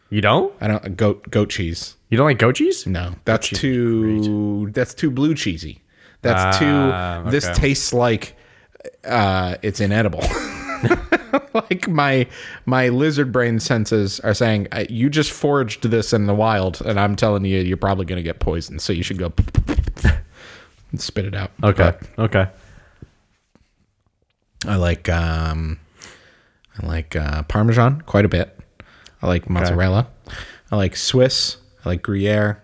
[0.09, 0.55] you don't?
[0.63, 1.97] I don't goat goat cheese.
[2.09, 2.87] You don't like goat cheese?
[2.87, 5.83] No, that's cheese too that's too blue cheesy.
[6.23, 7.31] That's Ah, too.
[7.31, 7.55] This okay.
[7.55, 8.35] tastes like
[9.05, 10.23] uh, it's inedible.
[11.55, 12.27] like my
[12.67, 17.17] my lizard brain senses are saying you just foraged this in the wild, and I'm
[17.17, 18.81] telling you, you're probably gonna get poisoned.
[18.83, 19.33] So you should go
[20.05, 21.51] and spit it out.
[21.63, 21.95] Okay.
[22.17, 22.47] But Okay.
[24.67, 25.79] I like um,
[26.83, 28.59] I like uh, Parmesan quite a bit.
[29.23, 30.09] I like mozzarella.
[30.71, 31.57] I like Swiss.
[31.85, 32.63] I like Gruyere.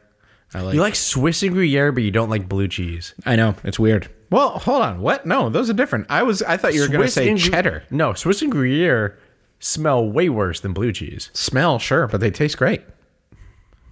[0.53, 0.75] I like.
[0.75, 3.15] You like Swiss and Gruyere, but you don't like blue cheese.
[3.25, 4.09] I know it's weird.
[4.35, 5.01] Well, hold on.
[5.01, 5.27] What?
[5.27, 6.07] No, those are different.
[6.09, 6.43] I was.
[6.43, 7.85] I thought you were going to say and cheddar.
[7.89, 9.17] No, Swiss and Gruyere
[9.61, 11.31] smell way worse than blue cheese.
[11.35, 12.83] Smell, sure, but they taste great.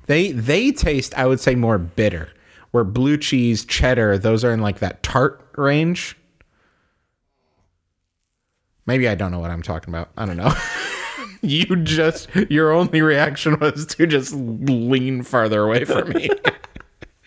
[0.07, 2.29] They they taste, I would say, more bitter.
[2.73, 6.17] Where blue cheese, cheddar, those are in like that tart range.
[8.85, 10.11] Maybe I don't know what I'm talking about.
[10.17, 10.53] I don't know.
[11.43, 16.31] you just your only reaction was to just lean farther away from me.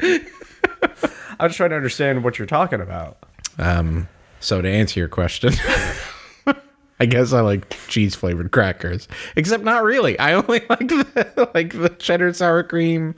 [1.40, 3.18] I'm just trying to understand what you're talking about.
[3.58, 4.08] Um,
[4.40, 5.54] so to answer your question,
[7.00, 10.18] I guess I like cheese flavored crackers, except not really.
[10.18, 13.16] I only like the like the cheddar sour cream.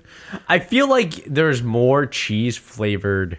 [0.48, 3.38] I feel like there's more cheese flavored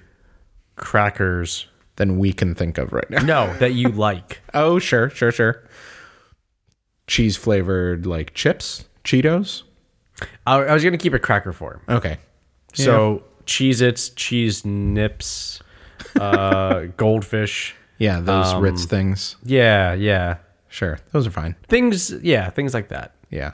[0.77, 1.67] crackers.
[1.97, 3.23] Than we can think of right now.
[3.23, 4.41] No, that you like.
[4.55, 5.64] Oh, sure, sure, sure.
[7.09, 9.64] Cheese flavored like chips, Cheetos.
[10.47, 11.81] I, I was gonna keep it cracker form.
[11.88, 12.19] Okay.
[12.73, 15.61] So Cheez Its, cheese nips,
[16.20, 17.74] uh, goldfish.
[17.96, 19.37] Yeah, those Ritz things.
[19.42, 20.37] Yeah, yeah.
[20.68, 21.56] Sure, those are fine.
[21.66, 23.14] Things yeah, things like that.
[23.30, 23.52] Yeah.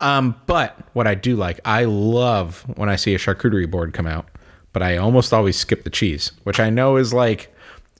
[0.00, 4.06] Um, but what I do like, I love when I see a charcuterie board come
[4.06, 4.28] out,
[4.72, 7.51] but I almost always skip the cheese, which I know is like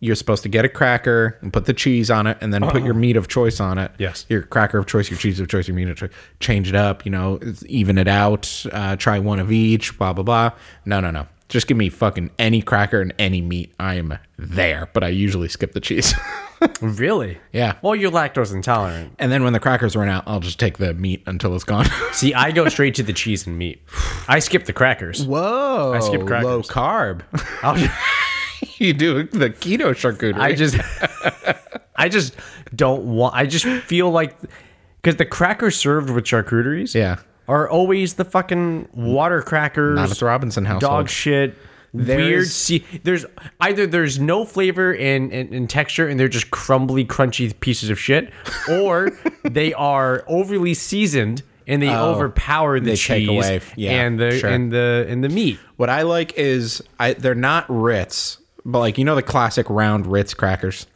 [0.02, 2.82] you're supposed to get a cracker and put the cheese on it and then put
[2.82, 3.92] your meat of choice on it.
[3.98, 4.26] Yes.
[4.28, 6.10] Your cracker of choice, your cheese of choice, your meat of choice.
[6.40, 10.24] Change it up, you know, even it out, uh, try one of each, blah, blah,
[10.24, 10.50] blah.
[10.84, 11.28] No, no, no.
[11.48, 13.74] Just give me fucking any cracker and any meat.
[13.78, 16.14] I am there, but I usually skip the cheese.
[16.80, 17.38] Really?
[17.52, 17.74] yeah.
[17.82, 19.16] Well, you're lactose intolerant.
[19.18, 21.86] And then when the crackers run out, I'll just take the meat until it's gone.
[22.12, 23.82] See, I go straight to the cheese and meat.
[24.28, 25.26] I skip the crackers.
[25.26, 25.92] Whoa.
[25.92, 26.44] I skip crackers.
[26.44, 27.22] Low carb.
[28.78, 30.38] You do the keto charcuterie.
[30.40, 30.76] I just,
[31.96, 32.34] I just
[32.74, 33.34] don't want.
[33.34, 34.36] I just feel like
[35.00, 37.18] because the crackers served with charcuteries, yeah.
[37.48, 40.80] are always the fucking water crackers, Not at the Robinson household.
[40.80, 41.56] dog shit.
[41.94, 42.46] There weird.
[42.48, 43.26] See, there's
[43.60, 47.98] either there's no flavor and, and, and texture, and they're just crumbly, crunchy pieces of
[48.00, 48.32] shit,
[48.70, 49.10] or
[49.44, 52.14] they are overly seasoned and they oh.
[52.14, 54.50] overpower the Oh, they take cheese away- yeah, and the sure.
[54.50, 55.58] and the and the meat.
[55.76, 60.06] What I like is I they're not Ritz, but like you know the classic round
[60.06, 60.86] Ritz crackers.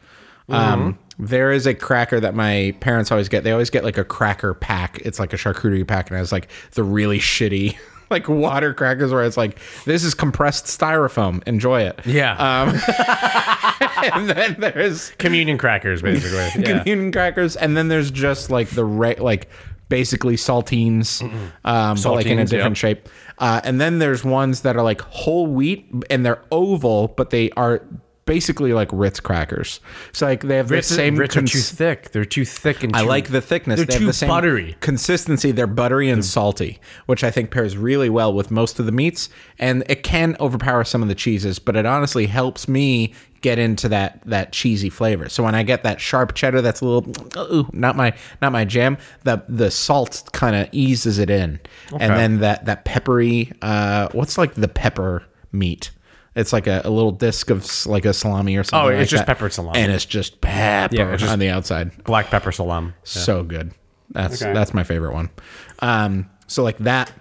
[0.49, 3.43] Um, there is a cracker that my parents always get.
[3.43, 4.99] They always get like a cracker pack.
[5.01, 7.77] It's like a charcuterie pack, and it has like the really shitty
[8.11, 11.43] like water crackers where it's like this is compressed styrofoam.
[11.49, 11.99] Enjoy it.
[12.07, 12.69] Yeah, Um,
[14.15, 16.63] and then there's communion crackers, basically.
[16.63, 16.79] Yeah.
[16.79, 19.49] communion crackers, and then there's just like the re- like
[19.89, 21.23] basically saltines,
[21.65, 22.97] um, but like in a different yep.
[22.99, 23.09] shape.
[23.39, 27.51] Uh, and then there's ones that are like whole wheat and they're oval, but they
[27.53, 27.83] are
[28.25, 29.81] basically like Ritz crackers.
[30.13, 31.17] So like they have Ritz, the same.
[31.17, 32.11] Ritz are cons- too thick.
[32.11, 33.79] They're too thick and I too- like the thickness.
[33.79, 34.77] They're they have too the same buttery.
[34.81, 35.53] consistency.
[35.53, 39.29] They're buttery and salty, which I think pairs really well with most of the meats.
[39.59, 43.15] And it can overpower some of the cheeses, but it honestly helps me
[43.47, 45.29] get into that that cheesy flavor.
[45.29, 48.65] So when I get that sharp cheddar, that's a little ooh, not my not my
[48.65, 48.99] jam.
[49.23, 51.61] The the salt kind of eases it in,
[51.93, 53.53] and then that that peppery.
[53.63, 55.91] Uh, what's like the pepper meat?
[56.35, 58.87] It's like a, a little disc of like a salami or something.
[58.87, 59.27] Oh, it's like just that.
[59.27, 59.79] peppered salami.
[59.79, 62.95] and it's just pepper Yeah, it's just- on the outside black pepper salam.
[63.05, 63.73] so good.
[64.11, 64.53] That's Okay.
[64.53, 65.31] that's my favorite one.
[65.79, 67.13] Um, so like that.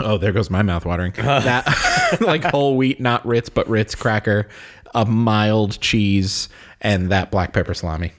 [0.00, 1.12] Oh, there goes my mouth watering.
[1.16, 4.48] that like whole wheat, not Ritz, but Ritz cracker,
[4.94, 6.48] a mild cheese,
[6.80, 8.12] and that black pepper salami.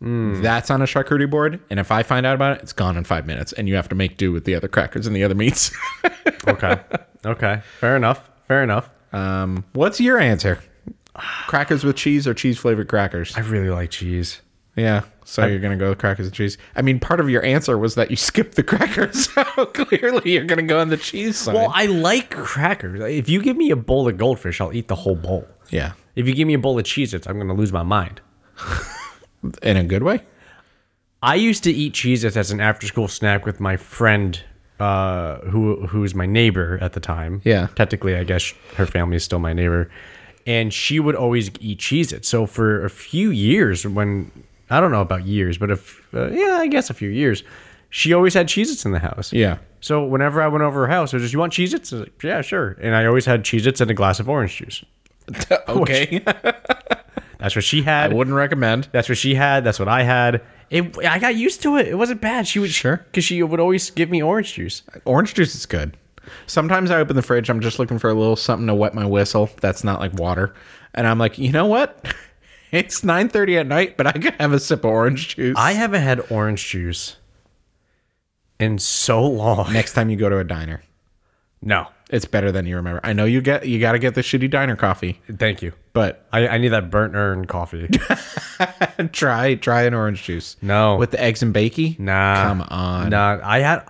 [0.00, 0.40] Hmm.
[0.42, 3.04] That's on a charcuterie board, and if I find out about it, it's gone in
[3.04, 5.34] five minutes, and you have to make do with the other crackers and the other
[5.34, 5.70] meats.
[6.46, 6.80] Okay.
[7.26, 7.60] okay.
[7.80, 8.30] Fair enough.
[8.46, 8.88] Fair enough.
[9.12, 10.60] um, what's your answer?
[11.46, 13.36] Crackers with cheese or cheese flavored crackers?
[13.36, 14.40] I really like cheese.
[14.76, 15.02] Yeah.
[15.24, 16.56] So you're gonna go with crackers and cheese.
[16.76, 19.28] I mean, part of your answer was that you skipped the crackers.
[19.36, 21.54] So clearly, you're gonna go on the cheese side.
[21.54, 23.00] Well, I like crackers.
[23.02, 25.46] If you give me a bowl of goldfish, I'll eat the whole bowl.
[25.70, 28.20] yeah, If you give me a bowl of Cheez-Its, I'm going to lose my mind.
[29.62, 30.20] in a good way.
[31.22, 34.42] I used to eat Cheez-Its as an after-school snack with my friend,
[34.80, 37.40] uh, who who was my neighbor at the time.
[37.44, 37.68] Yeah.
[37.76, 39.90] Technically, I guess her family is still my neighbor,
[40.44, 42.28] and she would always eat Cheez-Its.
[42.28, 44.32] So for a few years, when
[44.70, 47.44] I don't know about years, but if uh, yeah, I guess a few years,
[47.90, 49.32] she always had Cheez-Its in the house.
[49.32, 49.58] Yeah.
[49.80, 52.40] So whenever I went over her house, it was just, "You want Cheez-Its?" Like, "Yeah,
[52.42, 54.84] sure." And I always had Cheez-Its and a glass of orange juice.
[55.68, 56.20] Okay.
[57.38, 57.98] That's what she had.
[57.98, 58.12] I had.
[58.14, 58.88] wouldn't recommend.
[58.90, 59.62] That's what she had.
[59.62, 60.42] That's what I had.
[60.70, 61.86] It, I got used to it.
[61.86, 62.48] It wasn't bad.
[62.48, 62.96] She would Sure.
[62.96, 64.82] because she would always give me orange juice.
[65.04, 65.96] Orange juice is good.
[66.46, 67.48] Sometimes I open the fridge.
[67.48, 69.48] I'm just looking for a little something to wet my whistle.
[69.60, 70.52] That's not like water,
[70.94, 72.04] and I'm like, you know what?
[72.70, 75.56] It's 9:30 at night, but I could have a sip of orange juice.
[75.56, 77.16] I haven't had orange juice
[78.60, 79.72] in so long.
[79.72, 80.82] Next time you go to a diner,
[81.60, 83.00] No, it's better than you remember.
[83.02, 85.72] I know you get you got to get the shitty diner coffee, thank you.
[85.92, 87.88] but I, I need that burnt urn coffee.
[89.12, 90.56] try try an orange juice.
[90.62, 90.96] No.
[90.96, 91.98] with the eggs and bakey.
[91.98, 92.44] Nah.
[92.44, 93.10] come on.
[93.10, 93.88] Nah, I had.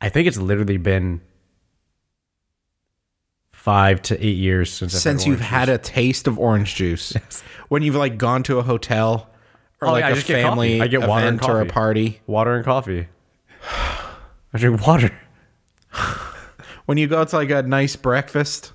[0.00, 1.20] I think it's literally been
[3.52, 7.14] five to eight years since I've Since you've orange had a taste of orange juice,
[7.68, 9.30] when you've like gone to a hotel
[9.80, 10.80] or Oh, like yeah, I a just get family.
[10.80, 11.72] I get water and event or a coffee.
[11.72, 12.20] party, juice.
[12.26, 13.08] water and coffee.
[14.54, 15.10] I drink water,
[16.86, 18.72] when you go to like a nice breakfast.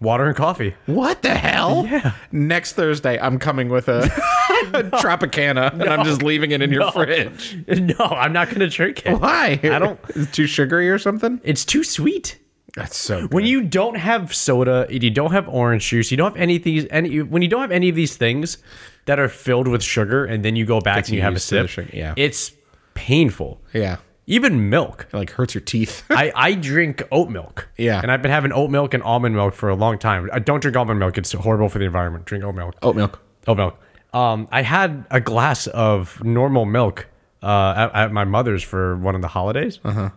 [0.00, 0.74] water and coffee.
[0.86, 1.86] What the hell?
[1.86, 2.12] Yeah.
[2.32, 3.98] Next Thursday, I'm coming with a,
[4.72, 6.90] a Tropicana and I'm just leaving it in your No.
[6.92, 7.58] fridge.
[7.68, 9.20] No, I'm not gonna drink it.
[9.20, 9.60] Why?
[9.62, 11.40] I don't- Is it too sugary or something?
[11.44, 12.38] It's too sweet.
[12.74, 13.34] That's so good.
[13.34, 16.56] When you don't have soda, and you don't have orange juice, you don't have any
[16.56, 18.58] of these, any when you don't have any of these things
[19.06, 21.48] that are filled with sugar, and then you go back and you have a used
[21.48, 22.14] to the sip, sugar, yeah.
[22.16, 22.52] it's
[22.94, 23.60] painful.
[23.74, 23.96] yeah.
[24.26, 25.06] Even milk.
[25.12, 26.04] It like hurts your teeth.
[26.10, 27.68] I, I drink oat milk.
[27.76, 28.00] Yeah.
[28.00, 30.28] And I've been having oat milk and almond milk for a long time.
[30.32, 31.18] I don't drink almond milk.
[31.18, 32.26] It's horrible for the environment.
[32.26, 32.76] Drink oat milk.
[32.82, 33.20] Oat milk.
[33.48, 33.78] Oat milk.
[34.12, 37.06] Um, I had a glass of normal milk
[37.42, 39.78] uh, at, at my mother's for one of the holidays.
[39.84, 40.10] Uh-huh.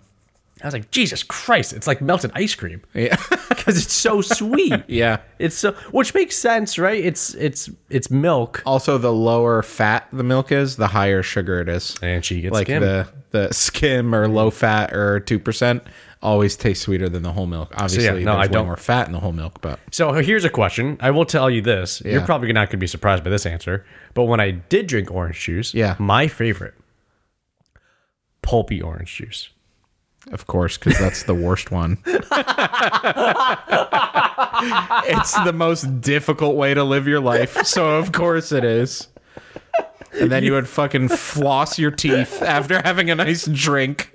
[0.64, 3.18] I was like, Jesus Christ, it's like melted ice cream Yeah.
[3.50, 4.82] because it's so sweet.
[4.88, 5.18] yeah.
[5.38, 7.04] It's so, which makes sense, right?
[7.04, 11.68] It's it's it's milk, Also, the lower fat the milk is, the higher sugar it
[11.70, 11.98] is.
[12.02, 12.82] and she gets Like skim.
[12.82, 15.84] the the skim or low fat or two percent
[16.22, 17.74] always tastes sweeter than the whole milk.
[17.76, 20.46] Obviously, no, there's I way don't- more fat in the whole milk, but So here's
[20.46, 20.96] a question.
[21.02, 22.02] I will tell you this.
[22.06, 23.86] You're probably not going to be surprised by this answer.
[24.14, 25.98] But when I did drink orange juice, Yeah.
[26.00, 26.76] my favorite,
[28.42, 29.50] pulpy orange juice.
[30.32, 31.98] Of course, because that's the worst one.
[35.06, 39.08] it's the most difficult way to live your life, so of course it is.
[40.20, 44.12] And then you would fucking floss your teeth after having a nice drink.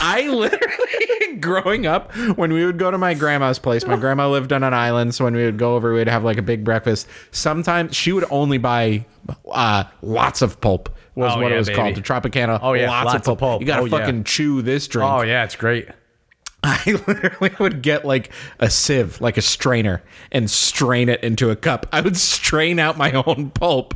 [0.00, 4.52] I literally, growing up, when we would go to my grandma's place, my grandma lived
[4.52, 7.06] on an island, so when we would go over, we'd have like a big breakfast.
[7.32, 9.04] Sometimes she would only buy
[9.50, 11.94] uh, lots of pulp, was Oh, what yeah, it was called.
[11.94, 12.58] The Tropicana.
[12.62, 13.60] Oh, yeah, lots, lots of, of pulp.
[13.60, 13.98] You gotta Oh, yeah.
[13.98, 15.10] fucking chew this drink.
[15.10, 15.88] Oh yeah, it's great.
[16.64, 20.02] I literally would get like a sieve, like a strainer,
[20.32, 21.86] and strain it into a cup.
[21.92, 23.94] I would strain out my own pulp,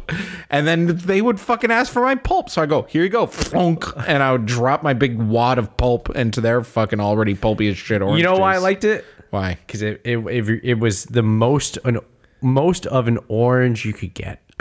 [0.48, 2.48] and then they would fucking ask for my pulp.
[2.50, 5.76] So I go, "Here you go," flunk, and I would drop my big wad of
[5.76, 8.18] pulp into their fucking already pulpy as shit orange.
[8.18, 9.04] You know why I liked it?
[9.30, 9.58] why?
[9.66, 11.98] Because it, it it it was the most an
[12.42, 14.40] most of an orange you could get.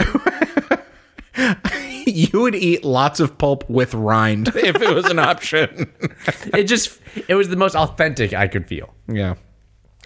[2.32, 5.92] you would eat lots of pulp with rind if it was an option.
[6.54, 8.94] It just it was the most authentic I could feel.
[9.08, 9.34] yeah,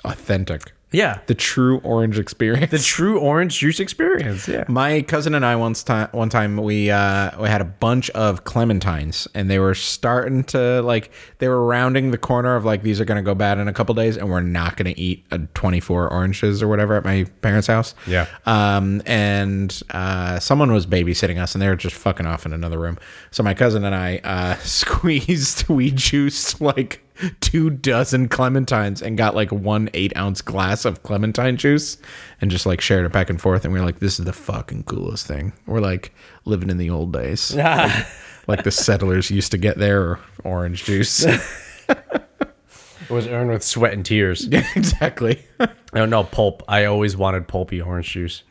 [0.05, 2.70] authentic, Yeah, the true orange experience.
[2.70, 4.46] the true orange juice experience.
[4.46, 4.64] Yeah.
[4.68, 8.44] My cousin and I once time one time we uh we had a bunch of
[8.44, 13.01] clementines and they were starting to like they were rounding the corner of like these
[13.01, 16.12] are gonna go bad in a couple days and we're not gonna eat a 24
[16.12, 17.94] oranges or whatever at my parents' house.
[18.07, 18.27] Yeah.
[18.46, 22.79] Um and uh someone was babysitting us and they were just fucking off in another
[22.79, 22.96] room.
[23.33, 27.03] So my cousin and I uh squeezed we juiced like
[27.40, 31.96] two dozen clementines and got like one eight ounce glass of clementine juice
[32.40, 34.33] and just like shared it back and forth and we are like this is the
[34.33, 36.12] fucking coolest thing we're like
[36.44, 38.07] living in the old days like,
[38.46, 41.24] like the settlers used to get their orange juice
[41.88, 44.46] It was earned with sweat and tears.
[44.48, 46.62] yeah exactly I don't know pulp.
[46.68, 48.42] I always wanted pulpy orange juice.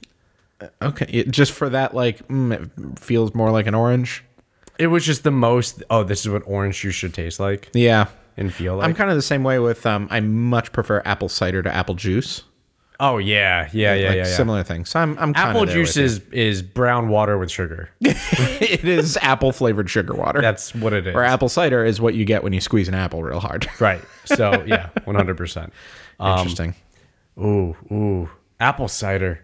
[0.82, 4.23] okay it- just for that like mm, it feels more like an orange
[4.80, 5.84] It was just the most.
[5.89, 8.88] Oh, this is what orange juice should taste like yeah and feel like.
[8.88, 11.95] i'm kind of the same way with um i much prefer apple cider to apple
[11.95, 12.43] juice
[13.00, 14.24] oh yeah, yeah, yeah, like yeah.
[14.24, 14.36] yeah.
[14.36, 17.89] similar things so i'm, I'm Apple juice is is brown water with sugar.
[18.02, 21.15] it is apple flavored sugar water That's what it is.
[21.15, 24.02] or apple cider is what you get when you squeeze an apple real hard Right.
[24.26, 25.74] So yeah, one hundred percent.
[26.19, 26.76] interesting
[27.38, 28.30] Ooh, ooh,
[28.62, 29.41] apple cider.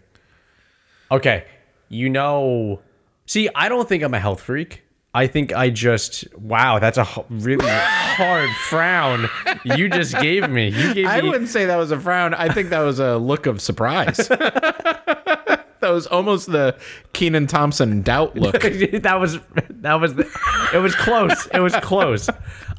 [1.12, 1.46] Okay,
[1.90, 2.80] you know.
[3.26, 4.84] See, I don't think I'm a health freak.
[5.14, 9.30] I think I just wow, that's a really hard frown
[9.64, 10.70] you just gave me.
[10.70, 12.34] You gave I me wouldn't say that was a frown.
[12.34, 14.18] I think that was a look of surprise.
[14.28, 16.78] that was almost the
[17.14, 18.62] Kenan Thompson doubt look.
[18.62, 20.30] that was that was the,
[20.74, 21.48] it was close.
[21.48, 22.30] It was close.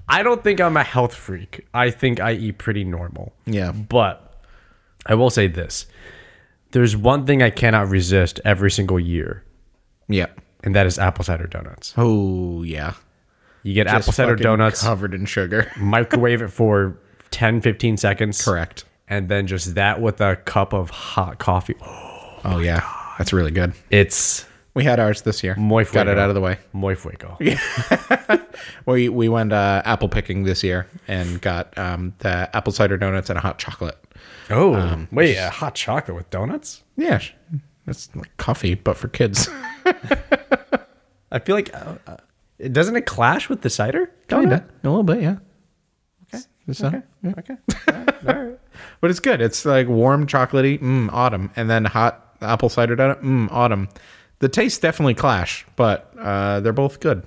[0.09, 1.67] I don't think I'm a health freak.
[1.73, 3.33] I think I eat pretty normal.
[3.47, 3.73] Yeah.
[3.73, 4.45] But
[5.07, 5.87] I will say this.
[6.73, 9.45] There's one thing I cannot resist every single year,
[10.09, 10.27] Yeah.
[10.63, 11.95] And that is apple cider donuts.
[11.97, 12.95] Oh yeah.
[13.65, 15.71] You get Just apple cider donuts, covered in sugar.
[15.79, 16.97] microwave it for
[17.31, 18.45] 10, 15 seconds.
[18.45, 18.85] Correct.
[19.09, 21.77] and then just that with a cup of hot coffee.
[22.45, 22.83] Oh yeah,
[23.19, 23.73] that's really good.
[23.89, 24.45] It's
[24.75, 25.55] We had ours this year.
[25.55, 26.59] Muy Got it out of the way.
[26.73, 27.39] muy fuego.
[28.87, 33.31] We we went uh, apple picking this year and got um, the apple cider donuts
[33.31, 33.97] and a hot chocolate.
[34.51, 36.83] Oh, wait, a hot chocolate with donuts?
[36.97, 37.21] Yeah,
[37.87, 39.49] it's like coffee, but for kids.
[41.31, 42.17] I feel like uh, uh,
[42.71, 44.11] doesn't it clash with the cider?
[44.29, 44.65] Kinda.
[44.85, 45.37] A little bit, yeah.
[46.35, 46.45] Okay.
[46.71, 47.03] Okay.
[47.39, 47.57] Okay.
[47.89, 48.59] All right.
[49.01, 49.41] But it's good.
[49.41, 53.89] It's like warm, chocolatey, mm, autumn, and then hot apple cider donut, mm, autumn.
[54.39, 57.25] The tastes definitely clash, but uh, they're both good.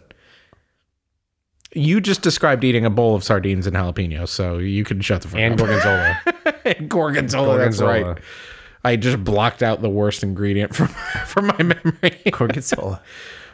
[1.74, 5.28] You just described eating a bowl of sardines and jalapenos, so you can shut the
[5.28, 5.60] fuck And up.
[5.68, 6.22] gorgonzola.
[6.66, 8.14] And gorgonzola, that's Gorgonzola.
[8.14, 8.24] right.
[8.86, 10.88] I just blocked out the worst ingredient from
[11.26, 12.22] from my memory.
[12.32, 13.02] gorgonzola.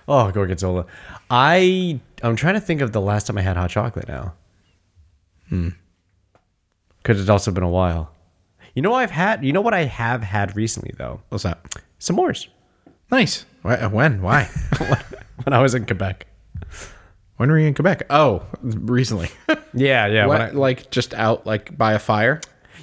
[0.08, 0.86] Oh, gorgonzola.
[1.30, 4.34] I I'm trying to think of the last time I had hot chocolate now.
[5.50, 5.70] Hmm.
[7.02, 8.12] Because it's also been a while.
[8.76, 9.44] You know I've had.
[9.44, 11.22] You know what I have had recently though.
[11.30, 11.60] What's that?
[12.00, 12.48] S'mores.
[13.10, 13.46] Nice.
[13.64, 14.22] When?
[14.22, 14.50] Why?
[15.44, 16.28] When I was in Quebec.
[17.38, 18.04] when were you in Quebec?
[18.12, 19.30] Oh, recently.
[19.74, 20.28] Yeah, yeah.
[20.28, 22.42] when What, I- like just out like by a fire?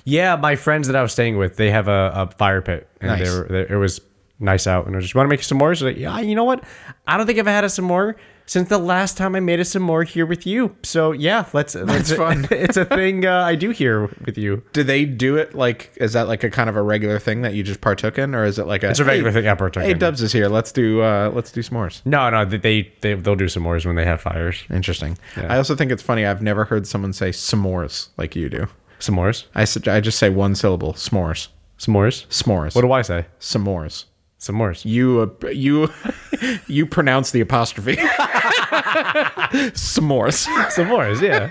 [0.08, 3.10] Yeah, my friends that I was staying with, they have a, a fire pit, and
[3.10, 3.28] Nice.
[3.28, 4.00] they were, they, it was
[4.40, 4.86] nice out.
[4.86, 5.82] And I just want to make some s'mores.
[5.82, 6.64] Like, yeah, you know what?
[7.06, 8.14] I don't think I've had a s'more
[8.46, 10.74] since the last time I made a s'more here with you.
[10.82, 11.74] So yeah, let's.
[11.74, 12.46] That's fun.
[12.50, 14.62] it's a thing uh, I do here with you.
[14.72, 15.92] Do they do it like?
[15.96, 18.44] Is that like a kind of a regular thing that you just partook in, or
[18.44, 18.90] is it like a?
[18.90, 19.98] It's a regular hey, thing I partook Hey, in.
[19.98, 20.48] Dubs is here.
[20.48, 21.02] Let's do.
[21.02, 22.00] uh Let's do s'mores.
[22.06, 24.64] No, no, they they they'll do s'mores when they have fires.
[24.70, 25.18] Interesting.
[25.36, 26.24] I also think it's funny.
[26.24, 28.66] I've never heard someone say s'mores like you do.
[29.00, 30.92] S'mores, I just say one syllable.
[30.94, 31.48] S'mores.
[31.78, 32.26] s'mores.
[32.28, 32.74] S'mores.
[32.74, 33.26] What do I say?
[33.40, 34.04] s'mores?
[34.40, 34.84] S'mores.
[34.84, 35.88] You uh, you
[36.66, 37.96] you pronounce the apostrophe.
[39.74, 40.46] s'mores.
[40.70, 41.20] S'mores.
[41.20, 41.48] Yeah,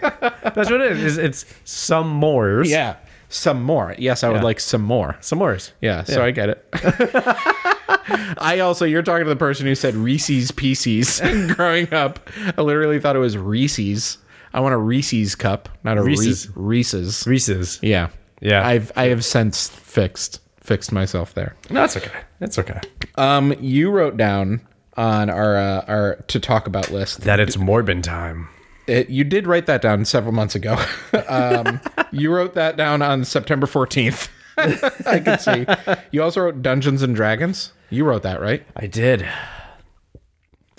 [0.55, 1.17] that's what it is.
[1.17, 2.69] It's some mores.
[2.69, 2.95] Yeah.
[3.29, 3.93] Some more.
[3.97, 4.43] Yes, I would Yeah.
[4.43, 5.17] like some more.
[5.19, 5.71] S'mores.
[5.81, 6.65] Yeah, so I get it.
[8.37, 11.19] I also, you're talking to the person who said Reese's Pieces
[11.55, 12.21] growing up.
[12.57, 14.17] I literally thought it was Reese's.
[14.53, 16.49] I want a Reese's cup, not a Reese's.
[16.55, 17.25] Reese's.
[17.27, 17.79] Reese's.
[17.81, 18.09] Yeah.
[18.41, 18.65] Yeah.
[18.65, 21.55] I've I have since fixed fixed myself there.
[21.69, 22.11] No, it's okay.
[22.41, 22.79] It's okay.
[23.15, 24.61] Um, you wrote down
[24.95, 27.21] on our uh, our to talk about list.
[27.21, 28.49] That it's Morbin time.
[28.87, 30.77] It, you did write that down several months ago.
[31.27, 31.81] um,
[32.11, 34.29] you wrote that down on September 14th.
[34.57, 35.65] I can see.
[36.11, 37.73] You also wrote Dungeons and Dragons.
[37.89, 38.65] You wrote that, right?
[38.77, 39.27] I did.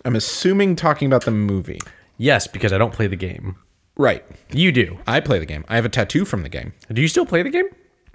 [0.06, 1.80] I'm assuming talking about the movie.
[2.18, 3.56] Yes, because I don't play the game.
[3.96, 4.24] Right.
[4.52, 4.98] You do.
[5.06, 5.64] I play the game.
[5.68, 6.72] I have a tattoo from the game.
[6.92, 7.66] Do you still play the game?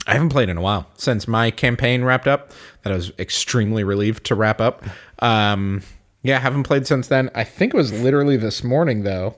[0.05, 2.51] I haven't played in a while since my campaign wrapped up.
[2.83, 4.83] That I was extremely relieved to wrap up.
[5.19, 5.81] Um,
[6.21, 7.29] yeah, haven't played since then.
[7.33, 9.35] I think it was literally this morning though.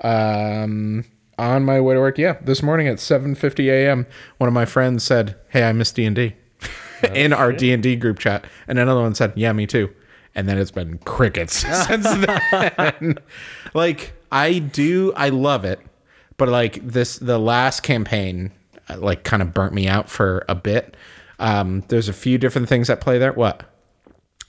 [0.00, 1.04] Um,
[1.38, 4.06] on my way to work, yeah, this morning at 7:50 a.m.
[4.38, 6.34] One of my friends said, "Hey, I miss D and D,"
[7.14, 9.90] in our D and D group chat, and another one said, "Yeah, me too."
[10.34, 11.54] And then it's been crickets
[11.86, 13.18] since then.
[13.74, 15.80] Like I do, I love it,
[16.36, 18.50] but like this, the last campaign,
[18.88, 20.96] uh, like kind of burnt me out for a bit.
[21.38, 23.32] Um, there's a few different things that play there.
[23.32, 23.68] What?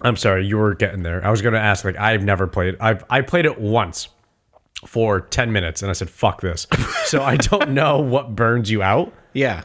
[0.01, 1.25] I'm sorry, you were getting there.
[1.25, 1.85] I was going to ask.
[1.85, 2.75] Like, I've never played.
[2.79, 4.09] I've I played it once
[4.85, 6.67] for ten minutes, and I said, "Fuck this."
[7.05, 9.13] so I don't know what burns you out.
[9.33, 9.63] Yeah,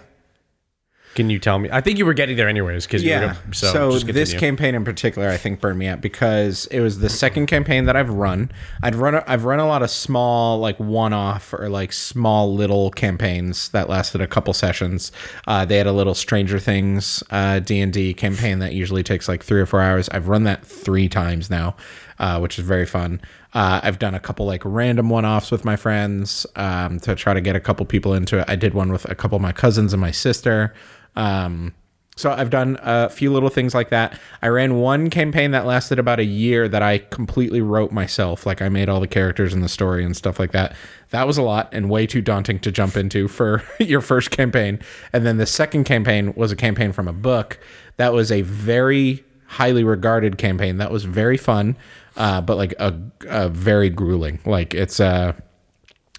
[1.18, 1.68] Can you tell me?
[1.72, 2.86] I think you were getting there anyways.
[2.86, 3.34] Because Yeah.
[3.50, 7.00] so, So, just this campaign in particular, I think, burned me out because it was
[7.00, 8.52] the second campaign that I've run.
[8.84, 9.16] I'd run.
[9.16, 13.88] A, I've run a lot of small, like one-off or like small little campaigns that
[13.88, 15.10] lasted a couple sessions.
[15.48, 19.26] Uh, they had a little Stranger Things uh, D and D campaign that usually takes
[19.26, 20.08] like three or four hours.
[20.10, 21.74] I've run that three times now,
[22.20, 23.20] uh, which is very fun.
[23.54, 27.40] Uh, I've done a couple like random one-offs with my friends um, to try to
[27.40, 28.44] get a couple people into it.
[28.46, 30.74] I did one with a couple of my cousins and my sister.
[31.18, 31.74] Um,
[32.16, 34.18] so I've done a few little things like that.
[34.42, 38.44] I ran one campaign that lasted about a year that I completely wrote myself.
[38.44, 40.74] Like I made all the characters and the story and stuff like that.
[41.10, 44.80] That was a lot and way too daunting to jump into for your first campaign.
[45.12, 47.60] And then the second campaign was a campaign from a book.
[47.98, 50.78] That was a very highly regarded campaign.
[50.78, 51.76] That was very fun,
[52.16, 54.40] uh, but like a, a very grueling.
[54.44, 55.34] Like it's uh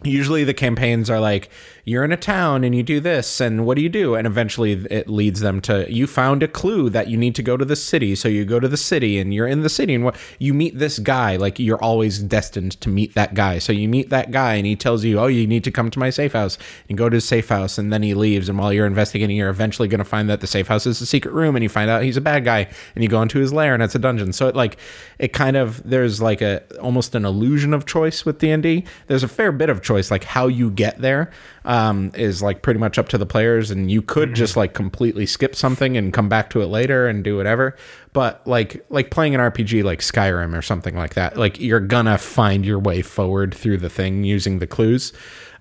[0.04, 1.50] usually the campaigns are like
[1.90, 4.14] you're in a town and you do this and what do you do?
[4.14, 7.58] And eventually it leads them to you found a clue that you need to go
[7.58, 8.14] to the city.
[8.14, 10.78] So you go to the city and you're in the city and what you meet
[10.78, 13.58] this guy like you're always destined to meet that guy.
[13.58, 15.98] So you meet that guy and he tells you oh you need to come to
[15.98, 16.60] my safe house
[16.90, 18.50] and go to his safe house and then he leaves.
[18.50, 21.08] And while you're investigating you're eventually going to find that the safe house is a
[21.08, 23.52] secret room and you find out he's a bad guy and you go into his
[23.52, 24.32] lair and it's a dungeon.
[24.32, 24.78] So it like
[25.18, 29.28] it kind of there's like a almost an illusion of choice with D&D there's a
[29.28, 30.12] fair bit of choice.
[30.12, 31.32] Like how you get there
[31.66, 35.26] um, is like pretty much up to the players, and you could just like completely
[35.26, 37.76] skip something and come back to it later and do whatever.
[38.14, 42.18] But like like playing an RPG like Skyrim or something like that, like you're gonna
[42.18, 45.14] find your way forward through the thing using the clues.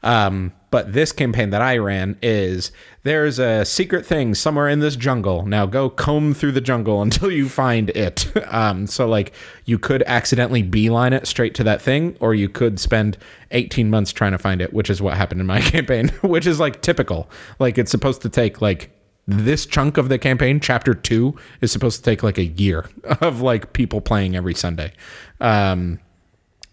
[0.03, 4.97] Um, but this campaign that I ran is there's a secret thing somewhere in this
[4.97, 5.47] jungle.
[5.47, 8.27] Now go comb through the jungle until you find it.
[8.51, 9.35] Um, so like
[9.66, 13.19] you could accidentally beeline it straight to that thing, or you could spend
[13.51, 16.59] 18 months trying to find it, which is what happened in my campaign, which is
[16.59, 17.29] like typical.
[17.59, 18.91] Like it's supposed to take like
[19.27, 22.87] this chunk of the campaign, chapter two, is supposed to take like a year
[23.21, 24.93] of like people playing every Sunday.
[25.41, 26.01] Um,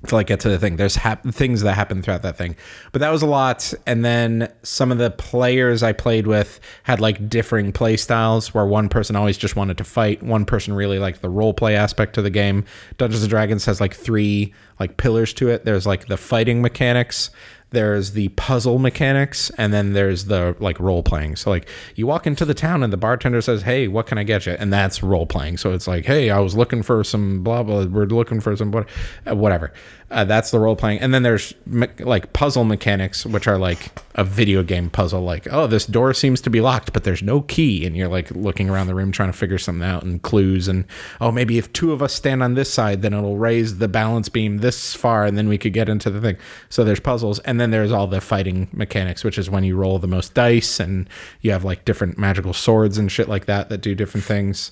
[0.07, 0.75] to like get to the thing.
[0.75, 2.55] There's hap- things that happen throughout that thing,
[2.91, 3.73] but that was a lot.
[3.87, 8.65] And then some of the players I played with had like differing play styles, where
[8.65, 12.17] one person always just wanted to fight, one person really liked the role play aspect
[12.17, 12.65] of the game.
[12.97, 15.65] Dungeons and Dragons has like three like pillars to it.
[15.65, 17.31] There's like the fighting mechanics,
[17.71, 22.25] there's the puzzle mechanics and then there's the like role playing so like you walk
[22.25, 24.53] into the town and the bartender says hey what can i get you?
[24.53, 27.85] And that's role playing so it's like hey i was looking for some blah blah
[27.85, 28.89] we're looking for some what-
[29.25, 29.73] whatever
[30.11, 30.99] uh, that's the role playing.
[30.99, 35.51] And then there's me- like puzzle mechanics which are like a video game puzzle like
[35.51, 37.85] oh this door seems to be locked but there's no key.
[37.85, 40.85] And you're like looking around the room trying to figure something out and clues and
[41.21, 44.29] oh maybe if two of us stand on this side then it'll raise the balance
[44.29, 46.37] beam this far and then we could get into the thing.
[46.69, 47.39] So there's puzzles.
[47.39, 50.79] And then there's all the fighting mechanics which is when you roll the most dice
[50.79, 51.09] and
[51.41, 54.71] you have like different magical swords and shit like that that do different things.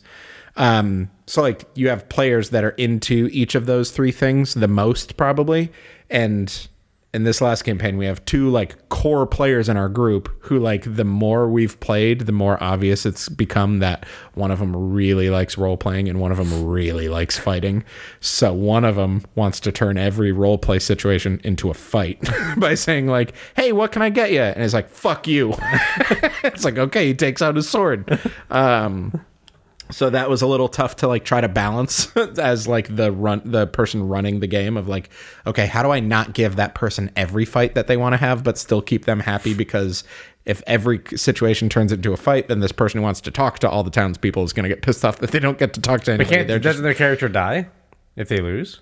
[0.56, 4.68] Um, so like you have players that are into each of those three things the
[4.68, 5.72] most probably,
[6.10, 6.68] and
[7.14, 10.96] in this last campaign we have two like core players in our group who like
[10.96, 15.56] the more we've played, the more obvious it's become that one of them really likes
[15.56, 17.84] role playing and one of them really likes fighting.
[18.20, 22.74] So one of them wants to turn every role play situation into a fight by
[22.74, 25.54] saying like, "Hey, what can I get you?" And it's like, "Fuck you."
[26.44, 28.20] it's like, okay, he takes out his sword.
[28.50, 29.24] Um,
[29.94, 33.42] so that was a little tough to like try to balance as like the run
[33.46, 35.10] the person running the game of like
[35.46, 38.44] okay how do i not give that person every fight that they want to have
[38.44, 39.54] but still keep them happy?
[39.54, 40.04] Because
[40.46, 43.70] if every situation turns into a fight then this person who wants to talk to
[43.70, 46.02] all the townspeople is going to get pissed off that they don't get to talk
[46.04, 46.44] to anybody.
[46.44, 47.68] they're just doesn't their character die
[48.16, 48.82] if they lose?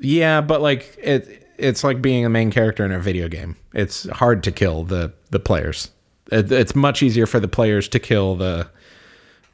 [0.00, 3.56] yeah but like it it's like being a main character in a video game.
[3.74, 5.90] It's hard to kill the the players.
[6.30, 8.70] It, it's much easier for the players to kill the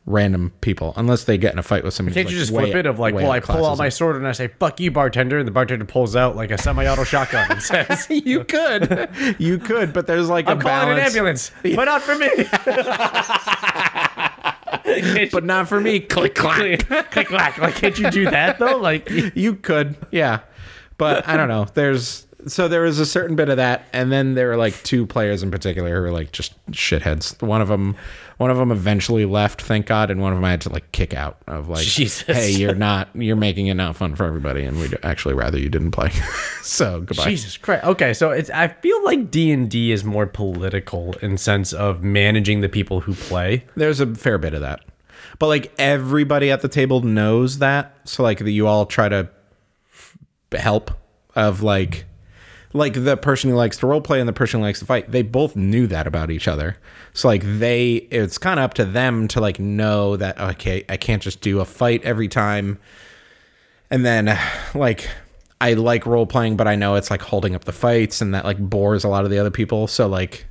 [0.07, 2.65] random people unless they get in a fight with somebody Can't you like, just way-
[2.65, 4.91] flip it of like, well, I pull out my sword and I say, "Fuck you,
[4.91, 9.09] bartender," and the bartender pulls out like a semi-auto shotgun and says, you could.
[9.39, 12.29] You could but there's like "I'm a calling an ambulance, but not for me."
[15.33, 16.01] but not for me.
[16.01, 16.87] Click clack.
[17.11, 17.59] Click clack.
[17.59, 18.77] Like, can't you do that though?
[18.79, 20.41] Like, you could yeah.
[20.97, 21.67] But i don't know.
[21.75, 25.07] There's so there was a certain bit of that and then there were like two
[25.07, 27.97] players in particular who were like just shitheads one of them
[28.39, 30.91] one of them eventually left thank god and one of them i had to like
[30.93, 32.23] kick out of like Jesus.
[32.23, 35.69] hey you're not you're making it not fun for everybody and we'd actually rather you
[35.69, 36.11] didn't play
[36.63, 37.85] so goodbye Jesus Christ.
[37.85, 42.03] Okay, so it's I feel like D and D is more political in sense of
[42.03, 43.65] managing the people who play.
[43.75, 44.81] There's a fair bit of that.
[45.39, 47.97] But like everybody at the table knows that.
[48.09, 49.29] So like that you all try to
[50.53, 50.93] help
[51.35, 52.05] of like
[52.75, 55.11] like the person who likes to role play and the person who likes to fight.
[55.11, 56.77] They both knew that about each other.
[57.15, 60.97] So like they it's kind of up to them to like know that okay, I
[60.97, 62.79] can't just do a fight every time.
[63.91, 64.37] And then
[64.75, 65.09] like
[65.61, 68.45] I like role playing, but I know it's like holding up the fights and that
[68.45, 69.87] like bores a lot of the other people.
[69.87, 70.45] So like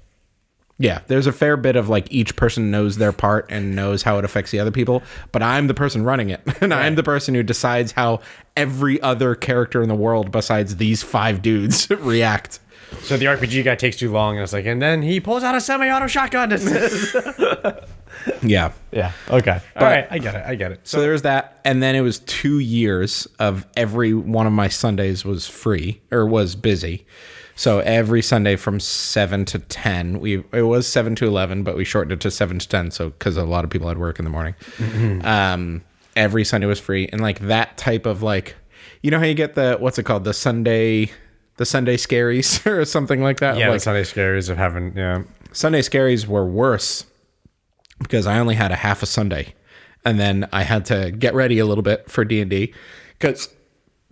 [0.79, 4.17] yeah, there's a fair bit of like each person knows their part and knows how
[4.17, 6.41] it affects the other people, but I'm the person running it.
[6.61, 8.21] And I'm the person who decides how
[8.55, 12.59] every other character in the world besides these five dudes react.
[13.01, 15.55] So the RPG guy takes too long, and it's like, and then he pulls out
[15.55, 16.51] a semi-auto shotgun.
[18.41, 18.71] Yeah.
[18.91, 19.11] yeah.
[19.29, 19.59] Okay.
[19.75, 20.07] All right.
[20.09, 20.43] I get it.
[20.45, 20.87] I get it.
[20.87, 21.59] So there's that.
[21.65, 26.25] And then it was two years of every one of my Sundays was free or
[26.25, 27.05] was busy.
[27.55, 31.85] So every Sunday from seven to ten, we it was seven to eleven, but we
[31.85, 32.91] shortened it to seven to ten.
[32.91, 34.55] So because a lot of people had work in the morning,
[35.23, 35.83] um,
[36.15, 38.55] every Sunday was free, and like that type of like,
[39.01, 41.11] you know how you get the what's it called the Sunday,
[41.57, 43.57] the Sunday scaries or something like that.
[43.57, 45.23] Yeah, like the Sunday scaries of having yeah.
[45.51, 47.05] Sunday scaries were worse
[47.99, 49.53] because I only had a half a Sunday,
[50.03, 52.73] and then I had to get ready a little bit for D and D
[53.19, 53.53] because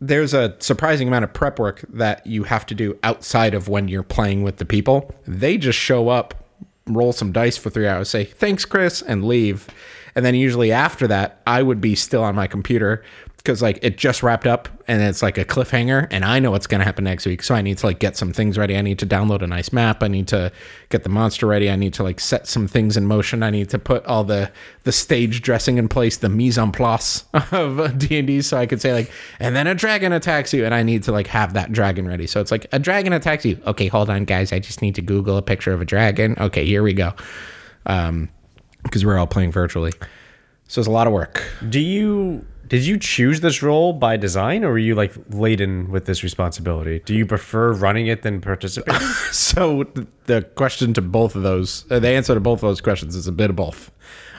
[0.02, 3.88] there's a surprising amount of prep work that you have to do outside of when
[3.88, 5.14] you're playing with the people.
[5.28, 6.44] They just show up,
[6.88, 9.68] roll some dice for three hours, say thanks, Chris, and leave.
[10.16, 13.04] And then usually after that, I would be still on my computer
[13.42, 16.68] because like it just wrapped up and it's like a cliffhanger and i know what's
[16.68, 17.42] going to happen next week.
[17.42, 18.78] So i need to like get some things ready.
[18.78, 20.04] I need to download a nice map.
[20.04, 20.52] I need to
[20.90, 21.70] get the monster ready.
[21.70, 23.42] I need to like set some things in motion.
[23.42, 24.52] I need to put all the
[24.84, 28.94] the stage dressing in place the mise en place of d&d so i could say
[28.94, 30.64] like and then a dragon attacks you.
[30.64, 32.28] And i need to like have that dragon ready.
[32.28, 33.60] So it's like a dragon attacks you.
[33.66, 34.54] Okay hold on guys.
[34.54, 36.36] I just need to google a picture of a dragon.
[36.40, 37.14] Okay here we go.
[37.88, 38.30] Um
[38.84, 39.94] because we're all playing virtually.
[40.68, 41.44] So it's a lot of work.
[41.70, 46.06] Do you did you choose this role by design, or were you like laden with
[46.06, 47.00] this responsibility?
[47.04, 49.02] Do you prefer running it than participating?
[49.34, 49.84] So
[50.28, 53.28] the question to both of those, uh, the answer to both of those questions is
[53.28, 53.92] a bit of both.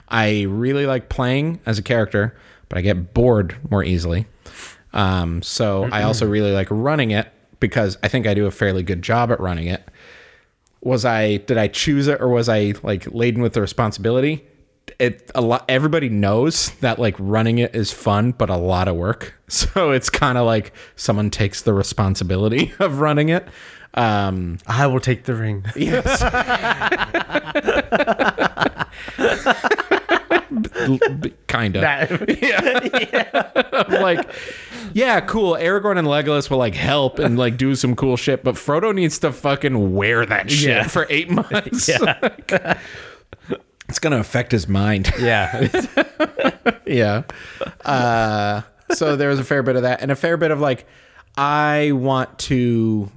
[0.09, 2.35] I really like playing as a character,
[2.69, 4.25] but I get bored more easily.
[4.93, 8.81] Um, so I also really like running it because I think I do a fairly
[8.81, 9.87] good job at running it.
[10.81, 14.43] Was I did I choose it or was I like laden with the responsibility?
[15.03, 15.65] It a lot.
[15.69, 19.35] Everybody knows that like running it is fun, but a lot of work.
[19.53, 23.47] So it's kind of like someone takes the responsibility of running it.
[23.93, 25.63] Um, I will take the ring.
[25.75, 26.23] Yes.
[31.47, 31.83] kind of.
[32.41, 33.51] Yeah.
[34.01, 34.27] like,
[34.93, 35.53] yeah, cool.
[35.53, 39.19] Aragorn and Legolas will like help and like do some cool shit, but Frodo needs
[39.19, 40.87] to fucking wear that shit Yeah.
[40.87, 41.87] for eight months.
[41.89, 42.79] Yeah.
[43.93, 45.13] It's gonna affect his mind.
[45.19, 45.67] Yeah.
[46.87, 47.21] yeah.
[47.85, 50.87] Uh, so there was a fair bit of that, and a fair bit of like,
[51.37, 53.11] I want to,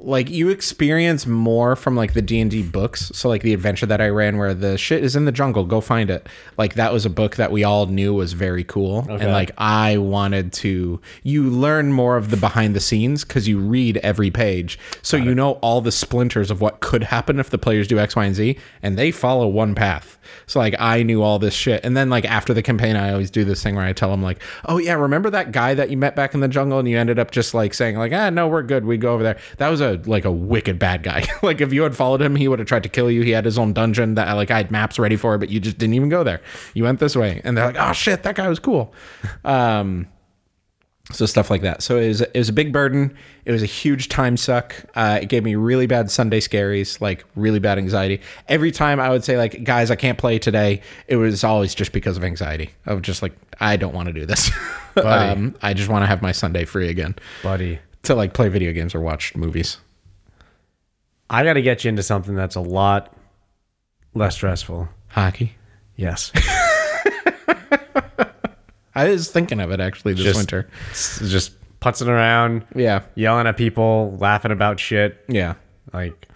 [0.00, 3.10] like, you experience more from like the D and D books.
[3.14, 5.80] So like the adventure that I ran, where the shit is in the jungle, go
[5.80, 6.28] find it.
[6.56, 9.96] Like that was a book that we all knew was very cool, and like I
[9.96, 11.00] wanted to.
[11.24, 15.34] You learn more of the behind the scenes because you read every page, so you
[15.34, 18.34] know all the splinters of what could happen if the players do X, Y, and
[18.36, 20.16] Z, and they follow one path.
[20.46, 23.32] So like I knew all this shit, and then like after the campaign, I always
[23.32, 25.96] do this thing where I tell them like, "Oh yeah, remember that guy that you
[25.96, 28.46] met back in the jungle, and you ended up just like saying like, ah, no,
[28.46, 29.38] we're good, we go over there.
[29.56, 31.26] That was a like a wicked bad guy.
[31.42, 33.22] like if you had followed him, he would have tried to kill you.
[33.22, 35.78] He had his own dungeon that like I had maps ready for, but you just
[35.78, 36.40] didn't even go there.
[36.74, 38.94] You went this way, and they're like, oh shit, that guy was cool.
[39.44, 40.08] Um,
[41.12, 41.82] so stuff like that.
[41.82, 43.16] So it was, it was a big burden.
[43.46, 44.74] It was a huge time suck.
[44.94, 48.20] Uh, it gave me really bad Sunday scaries, like really bad anxiety.
[48.46, 50.82] Every time I would say like, guys, I can't play today.
[51.06, 52.70] It was always just because of anxiety.
[52.84, 54.50] Of just like, I don't want to do this.
[55.02, 57.78] um, I just want to have my Sunday free again Buddy.
[58.08, 59.78] To like play video games or watch movies.
[61.30, 63.14] I got to get you into something that's a lot
[64.14, 64.88] less stressful.
[65.08, 65.52] Hockey.
[65.96, 66.32] Yes.
[68.94, 70.68] I was thinking of it actually this Just- winter.
[71.28, 73.02] Just putzing around, Yeah.
[73.14, 75.22] yelling at people, laughing about shit.
[75.28, 75.54] Yeah.
[75.92, 76.26] Like,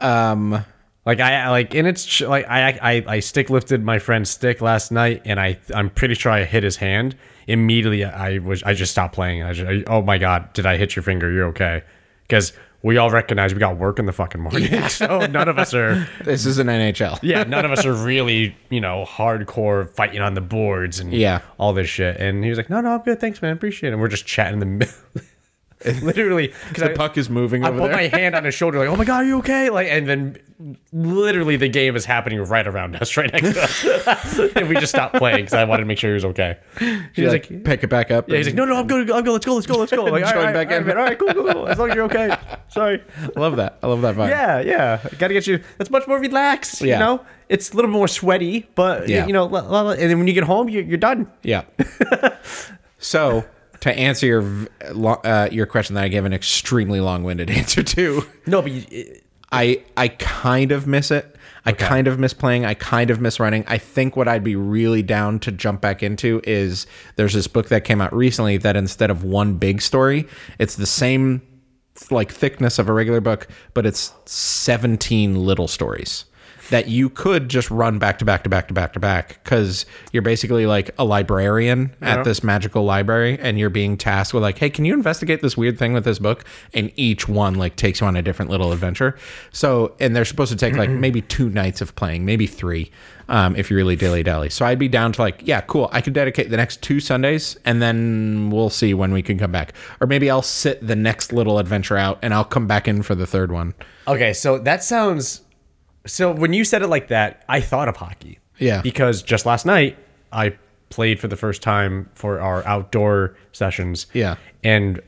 [0.00, 0.64] Um,
[1.06, 4.90] like I like, and it's like I I I stick lifted my friend's stick last
[4.90, 7.14] night, and I I'm pretty sure I hit his hand.
[7.46, 9.42] Immediately, I was I just stopped playing.
[9.42, 11.30] I just I- oh my god, did I hit your finger?
[11.30, 11.82] You're okay?
[12.26, 15.72] Because we all recognize we got work in the fucking morning, so none of us
[15.74, 16.06] are.
[16.24, 17.18] this is an NHL.
[17.22, 21.40] Yeah, none of us are really, you know, hardcore fighting on the boards and Yeah.
[21.58, 22.18] all this shit.
[22.18, 24.26] And he was like, "No, no, I'm good, thanks, man, appreciate it." And we're just
[24.26, 24.94] chatting in the middle.
[26.02, 27.96] literally, because The puck is moving I over put there.
[27.96, 30.36] my hand on his shoulder, like, "Oh my god, are you okay?" Like, and then
[30.92, 34.90] literally the game is happening right around us, right next to us, and we just
[34.94, 36.56] stopped playing because I wanted to make sure he was okay.
[37.14, 38.28] He was like, pick it back up.
[38.28, 39.32] "Yeah," he's like, "No, no, I'm good, I'm good.
[39.32, 40.90] Let's go, let's go, let's go." Like, all right, back all in.
[40.90, 41.68] all right, cool, cool, cool.
[41.68, 42.36] As long as you're okay.
[42.68, 43.02] Sorry.
[43.36, 43.78] I love that.
[43.82, 44.28] I love that vibe.
[44.28, 45.00] Yeah, yeah.
[45.18, 45.60] Got to get you.
[45.78, 46.80] That's much more relaxed.
[46.82, 46.94] Yeah.
[46.94, 49.26] You know, it's a little more sweaty, but Yeah.
[49.26, 51.30] you know, and then when you get home, you're, you're done.
[51.42, 51.64] Yeah.
[52.98, 53.44] so
[53.84, 54.66] to answer your
[55.24, 59.20] uh, your question that I gave an extremely long-winded answer to, No, but you,
[59.52, 61.36] I I kind of miss it.
[61.66, 62.64] I kind of miss playing.
[62.64, 63.64] I kind of miss running.
[63.66, 67.68] I think what I'd be really down to jump back into is there's this book
[67.68, 70.26] that came out recently that instead of one big story,
[70.58, 71.42] it's the same
[72.10, 76.24] like thickness of a regular book, but it's 17 little stories
[76.70, 79.84] that you could just run back to back to back to back to back because
[80.12, 84.58] you're basically like a librarian at this magical library and you're being tasked with like
[84.58, 86.44] hey can you investigate this weird thing with this book?
[86.72, 89.16] And each one like takes you on a different little adventure.
[89.52, 92.90] So and they're supposed to take like maybe two nights of playing maybe three
[93.28, 94.50] um, if you really dilly dally.
[94.50, 97.56] So i'd be down to like yeah cool i could dedicate the next two sundays
[97.64, 99.74] and then we'll see when we can come back.
[100.00, 103.14] Or maybe i'll sit the next little adventure out and i'll come back in for
[103.14, 103.74] the third one.
[104.06, 105.40] Okay, so that sounds.
[106.06, 108.38] So when you said it like that, I thought of hockey.
[108.58, 108.82] Yeah.
[108.82, 109.96] Because just last night
[110.32, 110.56] I
[110.90, 114.06] played for the first time for our outdoor sessions.
[114.12, 114.36] Yeah.
[114.62, 115.00] And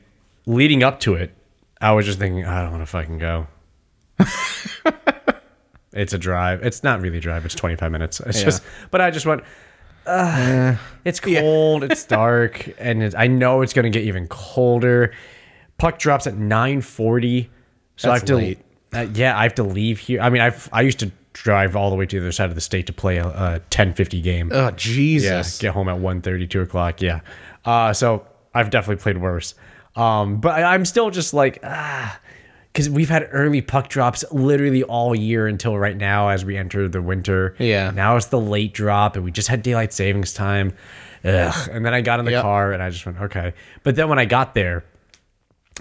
[0.45, 1.33] leading up to it,
[1.79, 3.47] I was just thinking, I don't want to fucking go.
[5.93, 6.63] it's a drive.
[6.63, 7.45] It's not really a drive.
[7.45, 8.19] It's 25 minutes.
[8.21, 9.43] It's just, but I just went,
[10.07, 15.13] it's cold, it's dark, and it's, I know it's gonna get even colder.
[15.77, 17.49] Puck drops at 9:40,
[17.97, 18.35] so I have That's to.
[18.37, 18.59] late.
[18.93, 20.21] Uh, yeah, I have to leave here.
[20.21, 22.55] I mean, I've I used to drive all the way to the other side of
[22.55, 24.49] the state to play a, a 10:50 game.
[24.53, 25.59] Oh Yeah, Jesus.
[25.59, 27.01] get home at 1.30, 2 o'clock.
[27.01, 27.19] Yeah.
[27.65, 29.53] Uh, so I've definitely played worse.
[29.95, 32.19] Um, but I, I'm still just like, ah,
[32.71, 36.87] because we've had early puck drops literally all year until right now as we enter
[36.87, 37.55] the winter.
[37.59, 37.91] Yeah.
[37.91, 40.73] Now it's the late drop, and we just had daylight savings time.
[41.25, 41.69] Ugh.
[41.71, 42.41] And then I got in the Yep.
[42.43, 43.53] car and I just went, okay.
[43.83, 44.85] But then when I got there,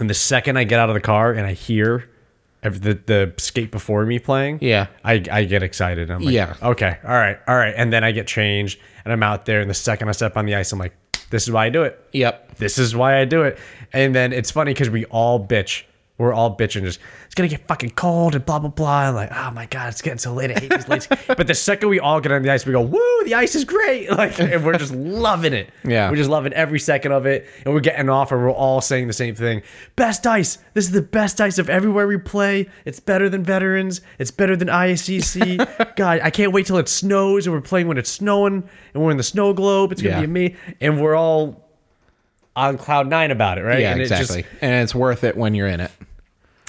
[0.00, 2.08] and the second I get out of the car and I hear
[2.74, 4.86] the, the skate before me playing, Yeah.
[5.04, 6.10] I, I get excited.
[6.10, 6.54] I'm like, Yeah.
[6.62, 7.74] okay, all right, all right.
[7.76, 9.60] And then I get changed and I'm out there.
[9.60, 10.94] And the second I step on the ice, I'm like,
[11.30, 11.98] this is why I do it.
[12.12, 12.56] Yep.
[12.56, 13.58] This is why I do it.
[13.92, 15.84] And then it's funny because we all bitch.
[16.18, 16.98] We're all bitching, just
[17.36, 19.10] gonna get fucking cold and blah blah blah.
[19.10, 20.50] Like, oh my god, it's getting so late.
[20.50, 21.06] I hate these late.
[21.28, 23.64] but the second we all get on the ice, we go, woo, the ice is
[23.64, 24.10] great.
[24.16, 25.68] Like, and we're just loving it.
[25.84, 26.08] Yeah.
[26.10, 29.06] we're just loving every second of it, and we're getting off, and we're all saying
[29.08, 29.62] the same thing.
[29.94, 30.56] Best ice.
[30.74, 32.68] This is the best ice of everywhere we play.
[32.86, 34.00] It's better than veterans.
[34.18, 35.96] It's better than ISCC.
[35.96, 39.10] God, I can't wait till it snows, and we're playing when it's snowing, and we're
[39.10, 39.92] in the snow globe.
[39.92, 40.20] It's gonna Yeah.
[40.20, 41.62] be amazing, and we're all
[42.54, 43.80] on cloud nine about it, right?
[43.80, 44.58] Yeah, and it just- exactly.
[44.62, 45.90] and it's worth it when you're in it.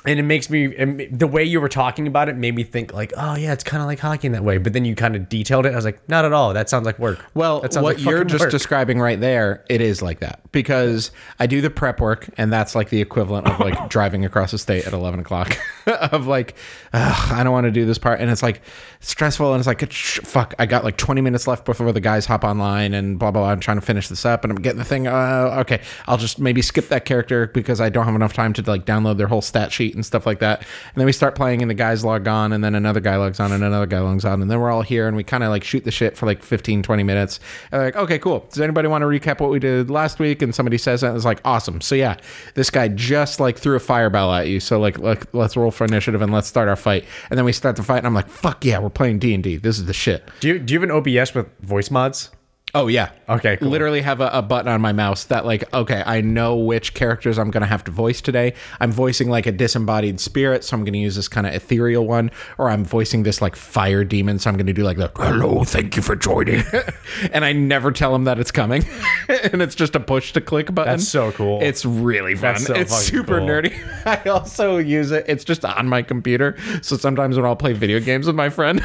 [0.07, 0.67] And it makes me
[1.11, 3.81] the way you were talking about it made me think like, oh yeah, it's kind
[3.81, 4.57] of like hockey in that way.
[4.57, 5.73] But then you kind of detailed it.
[5.73, 6.53] I was like, not at all.
[6.53, 7.23] That sounds like work.
[7.33, 8.51] Well, that sounds what like you're just work.
[8.51, 12.73] describing right there, it is like that because I do the prep work, and that's
[12.73, 15.55] like the equivalent of like driving across the state at 11 o'clock
[15.85, 16.55] of like,
[16.93, 18.61] "Ugh, I don't want to do this part, and it's like
[18.99, 22.25] stressful, and it's like, "Sh- fuck, I got like 20 minutes left before the guys
[22.25, 23.43] hop online, and blah blah.
[23.43, 23.51] blah.
[23.51, 25.05] I'm trying to finish this up, and I'm getting the thing.
[25.05, 28.63] Uh, okay, I'll just maybe skip that character because I don't have enough time to
[28.63, 30.61] like download their whole stat sheet and stuff like that.
[30.61, 33.39] And then we start playing, and the guys log on, and then another guy logs
[33.39, 35.51] on, and another guy logs on, and then we're all here, and we kind of
[35.51, 37.39] like shoot the shit for like 15, 20 minutes.
[37.71, 38.47] And like, okay, cool.
[38.49, 40.41] Does anybody want to recap what we did last week?
[40.47, 41.81] And somebody says that, it's like, awesome.
[41.81, 42.17] So yeah,
[42.55, 44.59] this guy just like threw a fireball at you.
[44.59, 47.05] So like, like let's roll for initiative and let's start our fight.
[47.29, 49.43] And then we start the fight, and I'm like, fuck yeah, we're playing D and
[49.43, 49.57] D.
[49.57, 50.29] This is the shit.
[50.39, 52.31] Do you do you have an OBS with voice mods?
[52.77, 53.09] Oh yeah.
[53.27, 53.69] Okay, cool.
[53.69, 57.39] Literally have a, a button on my mouse that like, okay, I know which characters
[57.39, 58.53] I'm gonna have to voice today.
[58.79, 62.29] I'm voicing like a disembodied spirit, so I'm gonna use this kind of ethereal one,
[62.59, 65.95] or I'm voicing this like fire demon, so I'm gonna do like the hello, thank
[65.95, 66.63] you for joining.
[67.33, 68.85] and I never tell them that it's coming.
[69.27, 70.93] and it's just a push to click button.
[70.93, 71.59] That's so cool.
[71.63, 72.53] It's really fun.
[72.53, 73.47] That's so it's super cool.
[73.47, 73.75] nerdy.
[74.05, 75.25] I also use it.
[75.27, 76.55] It's just on my computer.
[76.83, 78.81] So sometimes when I'll play video games with my friend,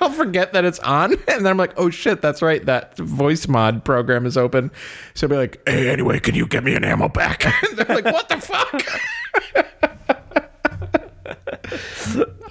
[0.00, 1.12] I'll forget that it's on.
[1.12, 2.64] And then I'm like, oh shit, that's right.
[2.66, 4.70] That voice mod program is open.
[5.14, 7.44] So I'll be like, hey, anyway, can you get me an ammo back?
[7.68, 8.82] And they're like, what the fuck?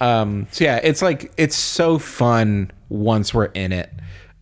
[0.00, 3.92] um, so yeah, it's like, it's so fun once we're in it.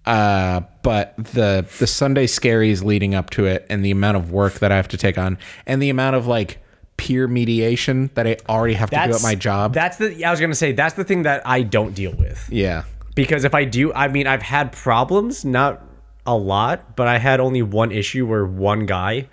[0.07, 4.55] Uh, but the the Sunday scaries leading up to it and the amount of work
[4.55, 6.59] that I have to take on and the amount of like
[6.97, 9.73] peer mediation that I already have to do at my job.
[9.73, 12.85] That's the I was gonna say that's the thing that I don't deal with yeah.
[13.15, 15.83] because if I do, I mean I've had problems, not
[16.27, 19.29] a lot, but I had only one issue where one guy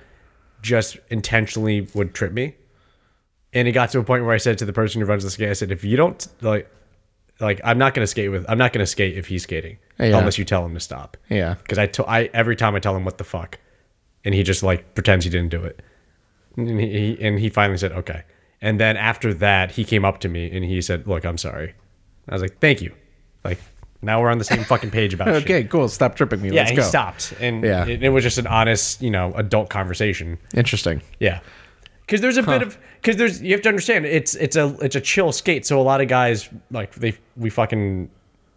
[0.62, 2.56] just intentionally would trip me,
[3.54, 5.30] and it got to a point where I said to the person who runs the
[5.30, 6.70] skate, I said, if you don't like,
[7.40, 10.18] like I'm not gonna skate with, I'm not gonna skate if he's skating Yeah.
[10.18, 11.18] unless you tell him to stop.
[11.30, 11.56] Yeah.
[11.56, 13.60] because I, to, I every time I tell him what the fuck,
[14.26, 15.82] and he just like pretends he didn't do it,
[16.58, 18.24] and he and he finally said okay,
[18.62, 21.76] and then after that he came up to me and he said, look, I'm sorry.
[22.28, 22.94] I was like, thank you,
[23.44, 23.60] like
[24.02, 25.44] now we're on the same fucking page about shit.
[25.44, 25.88] Okay, cool.
[25.90, 26.50] Stop tripping me.
[26.50, 26.84] Yeah, Let's and go.
[26.84, 27.86] he stopped, and Yeah.
[27.86, 30.38] it, it was just an honest, you know, adult conversation.
[30.56, 31.02] Interesting.
[31.20, 31.40] Yeah,
[32.06, 34.96] because there's a bit of because there's you have to understand it's it's a it's
[34.96, 38.10] a chill skate, so a lot of guys like they we fucking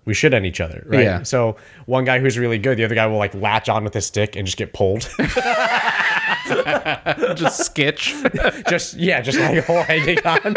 [0.06, 1.02] we shit on each other, right?
[1.04, 1.22] Yeah.
[1.22, 4.06] So one guy who's really good, the other guy will like latch on with his
[4.06, 5.08] stick and just get pulled.
[7.36, 8.14] Just sketch.
[8.68, 10.56] just yeah, just like hanging on.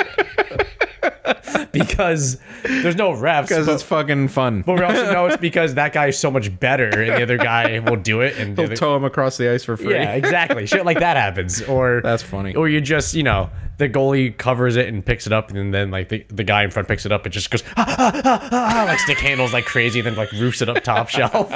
[1.72, 3.48] because there's no refs.
[3.50, 4.62] Because it's fucking fun.
[4.62, 7.38] but we also know it's because that guy is so much better, and the other
[7.38, 9.94] guy will do it, and the He'll other, tow him across the ice for free.
[9.94, 10.66] Yeah, exactly.
[10.66, 11.62] Shit like that happens.
[11.64, 12.56] Or That's funny.
[12.56, 13.50] Or you just, you know,
[13.84, 16.72] the goalie covers it and picks it up, and then like the, the guy in
[16.72, 19.66] front picks it up and just goes "Ah, ah, ah, ah," like stick handles like
[19.66, 21.52] crazy, and then like roofs it up top shelf.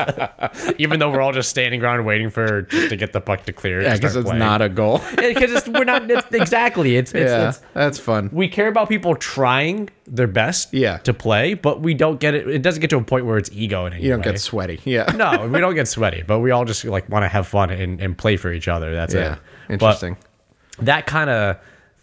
[0.78, 3.53] Even though we're all just standing around waiting for just to get the puck to
[3.53, 3.82] clear.
[3.82, 5.01] Yeah, because it's not a goal.
[5.15, 8.30] because we're not it's, exactly it's it's, yeah, it's that's fun.
[8.34, 10.97] we care about people trying their best Yeah.
[10.99, 12.47] to play, but we don't get it.
[12.49, 14.32] It doesn't get to a point where it's ego in any You don't way.
[14.32, 14.80] get sweaty.
[14.86, 15.03] Yeah.
[15.15, 17.99] no, we don't get sweaty, but we all just like want to have fun and,
[18.01, 18.93] and play for each other.
[18.93, 19.34] That's Yeah.
[19.34, 19.39] it.
[19.67, 20.17] But Interesting.
[20.80, 21.57] that kind of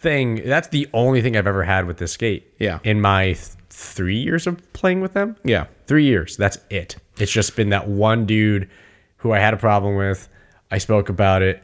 [0.04, 2.46] thing, that's the only thing I've ever had with this skate.
[2.60, 2.78] Yeah.
[2.84, 3.38] In my th-
[3.70, 5.36] three years of playing with them.
[5.42, 5.66] yeah.
[5.86, 6.36] Three years.
[6.36, 6.96] That's it.
[7.18, 8.70] It's just been that one dude
[9.16, 10.28] who I had a problem with.
[10.70, 11.62] I spoke about it.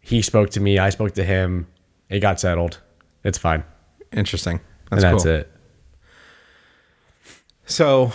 [0.00, 0.78] He spoke to me.
[0.78, 1.66] I spoke to him.
[2.08, 2.80] It got settled.
[3.22, 3.62] It's fine.
[4.12, 4.60] Interesting.
[4.90, 5.32] And That's, that's cool.
[5.34, 5.52] it.
[7.66, 8.12] So,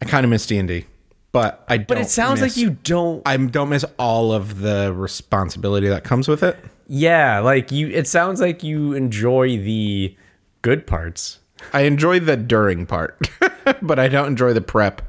[0.00, 0.86] I kind of miss D and D,
[1.32, 1.76] but I.
[1.76, 3.20] Don't but it sounds like you don't.
[3.26, 6.56] I don't miss all of the responsibility that comes with it.
[6.88, 7.88] Yeah, like you.
[7.88, 10.16] It sounds like you enjoy the
[10.62, 11.38] good parts.
[11.72, 13.28] I enjoy the during part,
[13.82, 15.02] but I don't enjoy the prep,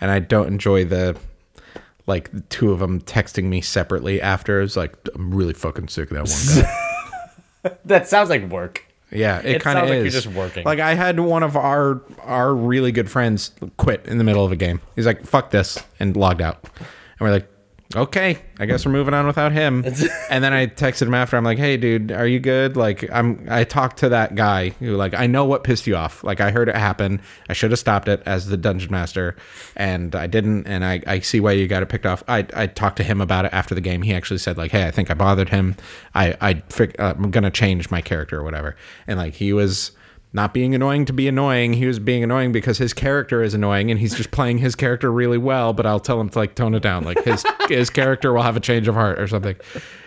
[0.00, 1.16] and I don't enjoy the
[2.06, 4.60] like the two of them texting me separately after.
[4.60, 6.80] It's like I'm really fucking sick of that one guy.
[7.86, 8.84] That sounds like work.
[9.10, 10.64] yeah, it, It kind of sounds like you're just working.
[10.64, 14.52] Like I had one of our our really good friends quit in the middle of
[14.52, 14.82] a game.
[14.94, 16.62] He's like, "Fuck this," and logged out.
[16.78, 17.48] And we're like,
[17.94, 19.84] "Okay, I guess we're moving on without him."
[20.30, 21.36] and then I texted him after.
[21.36, 23.46] I'm like, "Hey, dude, are you good?" Like, I'm.
[23.50, 26.24] I talked to that guy who, like, I know what pissed you off.
[26.24, 27.20] Like, I heard it happen.
[27.48, 29.36] I should have stopped it as the dungeon master,
[29.76, 30.66] and I didn't.
[30.66, 32.22] And I, I see why you got it picked off.
[32.26, 34.02] I, I talked to him about it after the game.
[34.02, 35.76] He actually said, like, "Hey, I think I bothered him.
[36.14, 38.76] I, I, fig- uh, I'm gonna change my character or whatever."
[39.06, 39.92] And like, he was
[40.34, 41.74] not being annoying to be annoying.
[41.74, 45.10] He was being annoying because his character is annoying and he's just playing his character
[45.10, 45.72] really well.
[45.72, 47.04] But I'll tell him to like tone it down.
[47.04, 49.54] Like his his character will have a change of heart or something.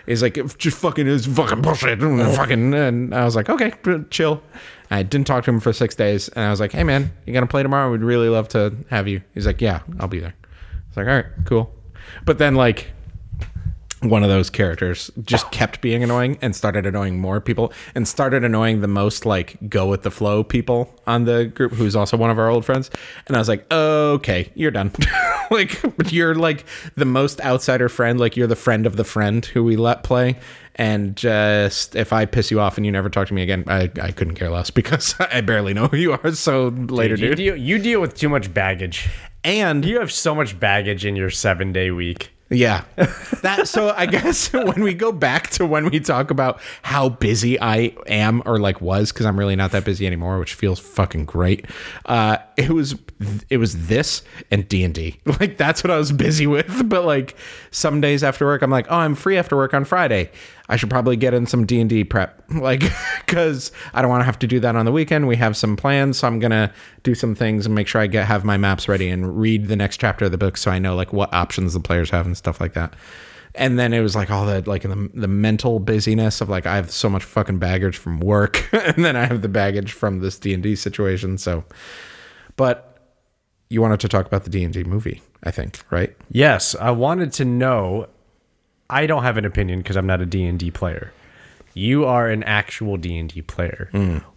[0.06, 2.02] He's like, just fucking is fucking bullshit.
[2.02, 2.74] and Fucking.
[2.74, 3.72] And I was like, okay,
[4.10, 4.42] chill.
[4.90, 6.28] I didn't talk to him for six days.
[6.28, 7.90] And I was like, hey man, you gonna play tomorrow?
[7.90, 9.22] We'd really love to have you.
[9.32, 10.34] He's like, yeah, I'll be there.
[10.44, 11.74] I was like, all right, cool.
[12.26, 12.92] But then like
[14.00, 15.48] one of those characters just oh.
[15.50, 19.88] kept being annoying and started annoying more people and started annoying the most like go
[19.88, 22.90] with the flow people on the group who's also one of our old friends.
[23.26, 24.92] And i was like okay you're done.
[25.50, 25.80] Like
[26.12, 29.76] you're like the most outsider friend like you're the friend of the friend who we
[29.76, 30.36] let play.
[30.74, 33.90] And just if i piss you off and you never talk to me again i,
[34.00, 36.32] I couldn't care less because i barely know who you are.
[36.32, 37.36] So later you dude.
[37.38, 39.08] deal, you deal with too much baggage.
[39.42, 42.30] and You have so much baggage in your seven day week.
[42.50, 42.84] Yeah.
[43.42, 47.60] That so I guess when we go back to when we talk about how busy
[47.60, 51.24] I am or like was cuz I'm really not that busy anymore, which feels fucking
[51.24, 51.66] great.
[52.04, 52.96] Uh it was
[53.48, 55.20] it was this and D&D.
[55.40, 57.36] Like that's what I was busy with, but like
[57.70, 60.30] some days after work I'm like, "Oh, I'm free after work on Friday.
[60.68, 62.82] I should probably get in some D&D prep." Like
[63.26, 65.28] cuz I don't want to have to do that on the weekend.
[65.28, 68.26] We have some plans, so I'm to do some things and make sure I get
[68.26, 70.96] have my maps ready and read the next chapter of the book so I know
[70.96, 72.94] like what options the players have and stuff like that.
[73.54, 76.76] And then it was like all the like the, the mental busyness of like I
[76.76, 80.38] have so much fucking baggage from work and then I have the baggage from this
[80.38, 81.64] D&D situation so
[82.56, 82.88] but
[83.70, 86.14] you wanted to talk about the D&D movie, I think, right?
[86.30, 88.08] Yes, I wanted to know.
[88.90, 91.12] I don't have an opinion because I'm not a D&D player.
[91.74, 93.90] You are an actual D&D player.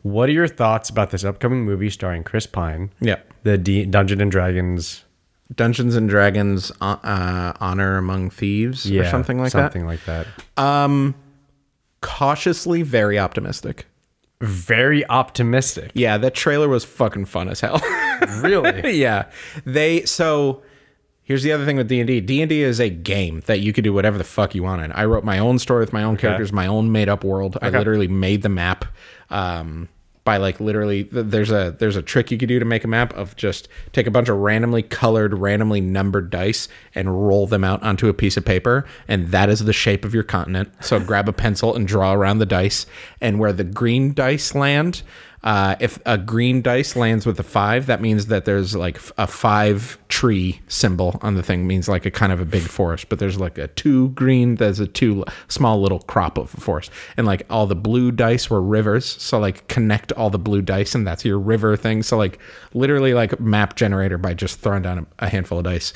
[0.04, 2.92] What are your thoughts about this upcoming movie starring Chris Pine?
[3.00, 3.20] Yeah.
[3.44, 5.06] The D- Dungeon and Dragons
[5.56, 9.64] Dungeons and Dragons uh, uh, Honor Among Thieves or something like that.
[9.64, 10.28] something like that.
[10.56, 10.62] that.
[10.64, 11.16] Um
[12.02, 13.86] cautiously very optimistic.
[14.40, 15.92] Very optimistic.
[15.94, 17.82] Yeah, that trailer was fucking fun as hell.
[18.42, 18.92] Really?
[18.98, 19.26] yeah.
[19.66, 20.64] They so
[21.32, 22.20] here's the other thing with D&D.
[22.20, 24.92] D&D is a game that you could do whatever the fuck you want in.
[24.92, 27.58] I wrote my own story with my own characters, my own made up world.
[27.62, 28.84] I literally made the map
[29.30, 29.88] um
[30.24, 33.14] by like literally there's a there's a trick you could do to make a map
[33.16, 37.82] of just take a bunch of randomly colored randomly numbered dice and roll them out
[37.82, 41.28] onto a piece of paper and that is the shape of your continent so grab
[41.28, 42.86] a pencil and draw around the dice
[43.20, 45.02] and where the green dice land
[45.44, 49.26] uh, if a green dice lands with a five, that means that there's like a
[49.26, 53.10] five tree symbol on the thing, means like a kind of a big forest.
[53.10, 56.92] But there's like a two green, there's a two small little crop of forest.
[57.18, 59.06] And like all the blue dice were rivers.
[59.06, 62.04] So like connect all the blue dice, and that's your river thing.
[62.04, 62.40] So like
[62.76, 65.92] literally like map generator by just throwing down a, a handful of dice.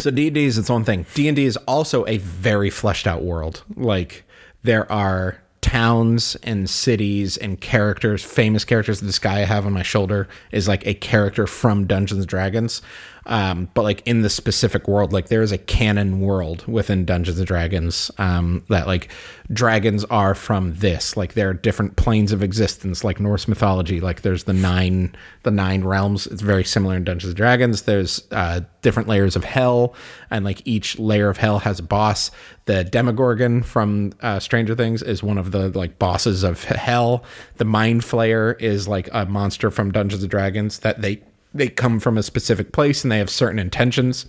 [0.00, 1.06] So D&D is its own thing.
[1.14, 3.62] D&D is also a very fleshed out world.
[3.76, 4.24] Like
[4.64, 5.43] there are
[5.74, 9.00] towns and cities and characters, famous characters.
[9.00, 12.80] This guy I have on my shoulder is like a character from Dungeons and Dragons.
[13.26, 17.38] Um, but like in the specific world, like there is a canon world within Dungeons
[17.38, 19.10] and Dragons um, that like
[19.52, 21.16] dragons are from this.
[21.16, 24.00] Like there are different planes of existence, like Norse mythology.
[24.00, 26.26] Like there's the nine, the nine realms.
[26.26, 27.82] It's very similar in Dungeons and Dragons.
[27.82, 29.94] There's uh, different layers of hell,
[30.30, 32.30] and like each layer of hell has a boss.
[32.66, 37.24] The Demogorgon from uh, Stranger Things is one of the like bosses of hell.
[37.56, 41.22] The Mind Flayer is like a monster from Dungeons and Dragons that they
[41.54, 44.26] they come from a specific place and they have certain intentions.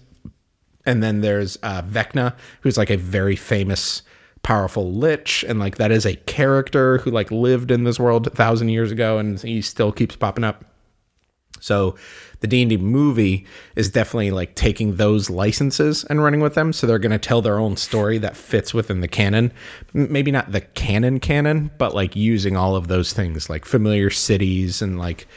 [0.85, 4.03] And then there's uh, Vecna, who's like a very famous,
[4.43, 8.29] powerful lich, and like that is a character who like lived in this world a
[8.29, 10.63] thousand years ago, and he still keeps popping up.
[11.59, 11.95] So
[12.41, 16.71] the D&D movie is definitely like taking those licenses and running with them.
[16.71, 19.51] So they're going to tell their own story that fits within the canon.
[19.91, 24.83] Maybe not the canon canon, but like using all of those things like familiar cities
[24.83, 25.27] and like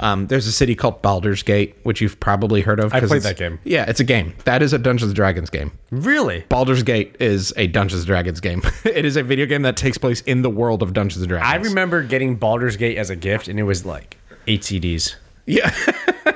[0.00, 2.92] um, there's a city called Baldur's Gate, which you've probably heard of.
[2.92, 3.58] I played that game.
[3.64, 4.34] Yeah, it's a game.
[4.44, 5.72] That is a Dungeons and Dragons game.
[5.90, 6.44] Really?
[6.48, 8.62] Baldur's Gate is a Dungeons and Dragons game.
[8.84, 11.50] it is a video game that takes place in the world of Dungeons and Dragons.
[11.50, 14.16] I remember getting Baldur's Gate as a gift, and it was like
[14.46, 15.14] eight CDs.
[15.46, 15.70] Yeah.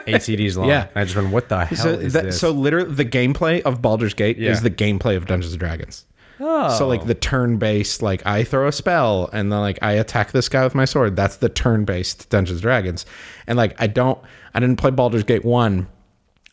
[0.07, 0.68] Eight CDs long.
[0.68, 0.86] Yeah.
[0.94, 2.40] I just went, what the hell so, is that, this?
[2.40, 4.51] so literally, the gameplay of Baldur's Gate Yeah.
[4.53, 6.07] is the gameplay of Dungeons and Dragons.
[6.38, 6.76] oh.
[6.78, 10.48] So like the turn-based, like I throw a spell and then like I attack this
[10.48, 11.16] guy with my sword.
[11.16, 13.05] That's the turn-based Dungeons and Dragons.
[13.51, 14.18] And like I don't,
[14.55, 15.88] I didn't play Baldur's Gate one,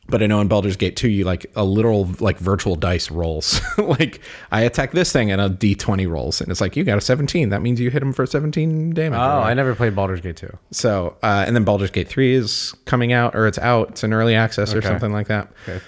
[0.10, 3.62] but I know in Baldur's Gate two, you like a literal like virtual dice rolls.
[3.78, 4.20] like
[4.52, 7.02] I attack this thing and a d twenty rolls, and it's like you got a
[7.02, 7.50] seventeen.
[7.50, 9.20] That means you hit him for seventeen damage.
[9.20, 10.58] Oh, or I never played Baldur's Gate 2.
[10.72, 13.90] So, uh, and then Baldur's Gate 3 is coming out, or it's out.
[13.90, 15.52] It's an early access or something like that.
[15.68, 15.80] Okay.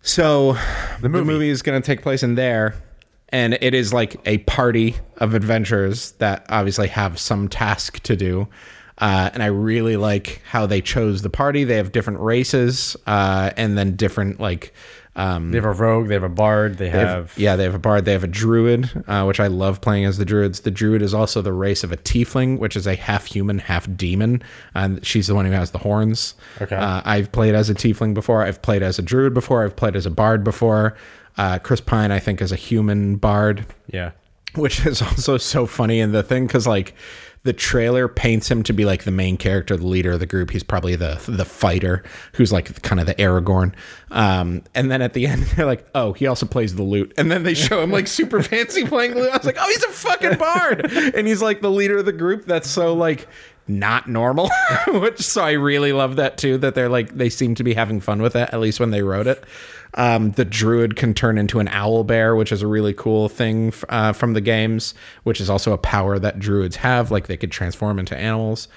[0.00, 0.56] So,
[1.02, 1.24] the movie.
[1.26, 2.74] movie, is going to take place in there.
[3.28, 8.48] And it is like a party of adventurers that obviously have some task to do.
[9.00, 11.64] Uh, and I really like how they chose the party.
[11.64, 14.74] They have different races uh, and then different, like,
[15.16, 17.32] um, They have a rogue, they have a bard, they have.
[17.36, 18.04] yeah, they have a bard.
[18.04, 20.60] They have a druid, uh, which I love playing as the druids.
[20.60, 23.88] The druid is also the race of a tiefling, which is a half human, half
[23.96, 24.42] demon,
[24.74, 26.34] and she's the one who has the horns.
[26.60, 26.76] Okay.
[26.76, 28.44] Uh, I've played as a tiefling before.
[28.44, 29.64] I've played as a druid before.
[29.64, 30.94] I've played as a bard before.
[31.38, 34.10] Uh, Chris Pine, I think, is a human bard Yeah.
[34.56, 36.94] which is also so funny in the thing because like
[37.42, 40.50] the trailer paints him to be like the main character the leader of the group.
[40.50, 42.02] He's probably the the fighter
[42.34, 43.72] who's like kind of the aragorn.
[44.10, 47.14] Um and then at the end they're like oh he also plays the lute.
[47.16, 49.30] And then they show him like super fancy playing the lute.
[49.30, 50.92] I was like oh he's a fucking bard!
[50.92, 53.26] And he's like the leader of the group that's so like
[53.68, 54.50] not normal
[54.88, 58.00] which so i really love that too that they're like they seem to be having
[58.00, 59.44] fun with it at least when they wrote it
[59.94, 63.68] um, the druid can turn into an owl bear, which is a really cool thing
[63.68, 67.10] f- uh, from the games, which is also a power that druids have.
[67.10, 68.68] Like they could transform into animals.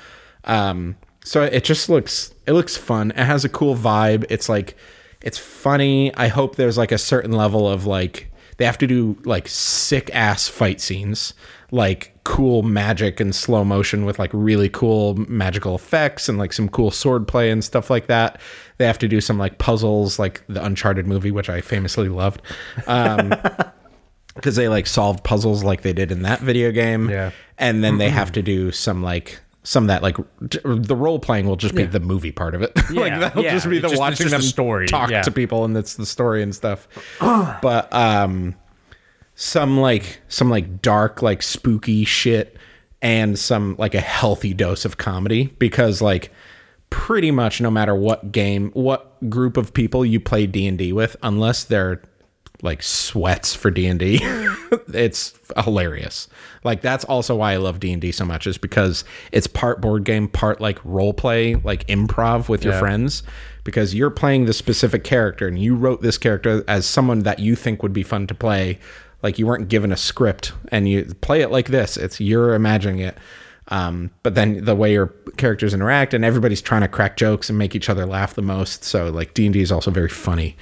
[0.46, 3.12] Um, so it just looks it looks fun.
[3.12, 4.26] It has a cool vibe.
[4.30, 4.76] It's like
[5.22, 6.14] it's funny.
[6.16, 10.14] I hope there's like a certain level of like they have to do like sick
[10.14, 11.34] ass fight scenes,
[11.74, 16.70] like cool magic and slow motion with like really cool magical effects and like some
[16.70, 18.40] cool sword play and stuff like that.
[18.78, 22.44] They have to do some like puzzles, like the Uncharted movie, which I famously loved.
[22.86, 23.34] Um,
[24.36, 27.10] because they like solved puzzles like they did in that video game.
[27.10, 27.32] Yeah.
[27.58, 31.48] And then they have to do some like some of that like the role playing
[31.48, 32.72] will just be the movie part of it.
[32.92, 33.02] Yeah.
[33.02, 33.54] like that'll yeah.
[33.54, 35.24] just be the just- watching them the story, talk yeah.
[35.24, 36.88] to people and it's the story and stuff.
[37.20, 38.56] but um
[39.36, 42.58] some like some like dark like spooky shit
[43.02, 46.32] and some like a healthy dose of comedy because like
[46.90, 51.64] pretty much no matter what game what group of people you play D&D with unless
[51.64, 52.02] they're
[52.62, 54.20] like sweats for D&D
[54.94, 56.28] it's hilarious.
[56.64, 60.28] Like that's also why I love D&D so much is because it's part board game
[60.28, 63.24] part like role play like improv with your friends
[63.64, 67.56] because you're playing the specific character and you wrote this character as someone that you
[67.56, 68.80] think would be fun to play
[69.24, 73.00] like you weren't given a script and you play it like this it's you're imagining
[73.00, 73.18] it
[73.70, 75.08] um, but then the way your
[75.38, 78.84] characters interact and everybody's trying to crack jokes and make each other laugh the most
[78.84, 80.56] so like d&d is also very funny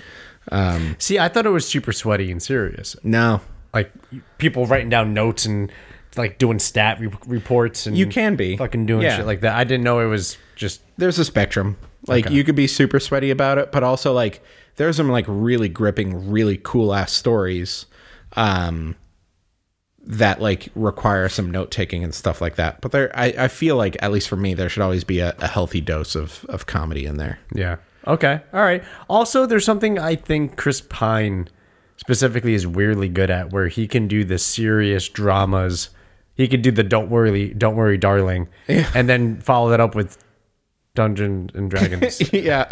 [0.52, 2.96] um, See, I thought it was super sweaty and serious.
[3.04, 3.42] no
[3.76, 3.92] Like
[4.40, 5.72] people writing down notes and
[6.18, 9.18] like doing stat re- reports and you can be fucking doing Yeah.
[9.18, 9.56] shit like that.
[9.56, 12.36] I didn't know it was just there's a spectrum like Okay.
[12.36, 14.44] you could be super sweaty about it but also like
[14.78, 17.86] there's some like really gripping really cool ass stories
[18.34, 18.96] um
[20.04, 23.76] that like require some note taking and stuff like that but there I, I feel
[23.76, 26.66] like at least for me there should always be a, a healthy dose of of
[26.66, 27.78] comedy in there yeah.
[28.08, 28.42] Okay.
[28.54, 28.84] All right.
[29.10, 31.48] Also, there's something I think Chris Pine
[31.98, 35.90] specifically is weirdly good at where he can do the serious dramas.
[36.36, 40.18] He could do the don't worry, don't worry, darling, and then follow that up with
[40.96, 42.34] Dungeons and Dragons.
[42.34, 42.66] yeah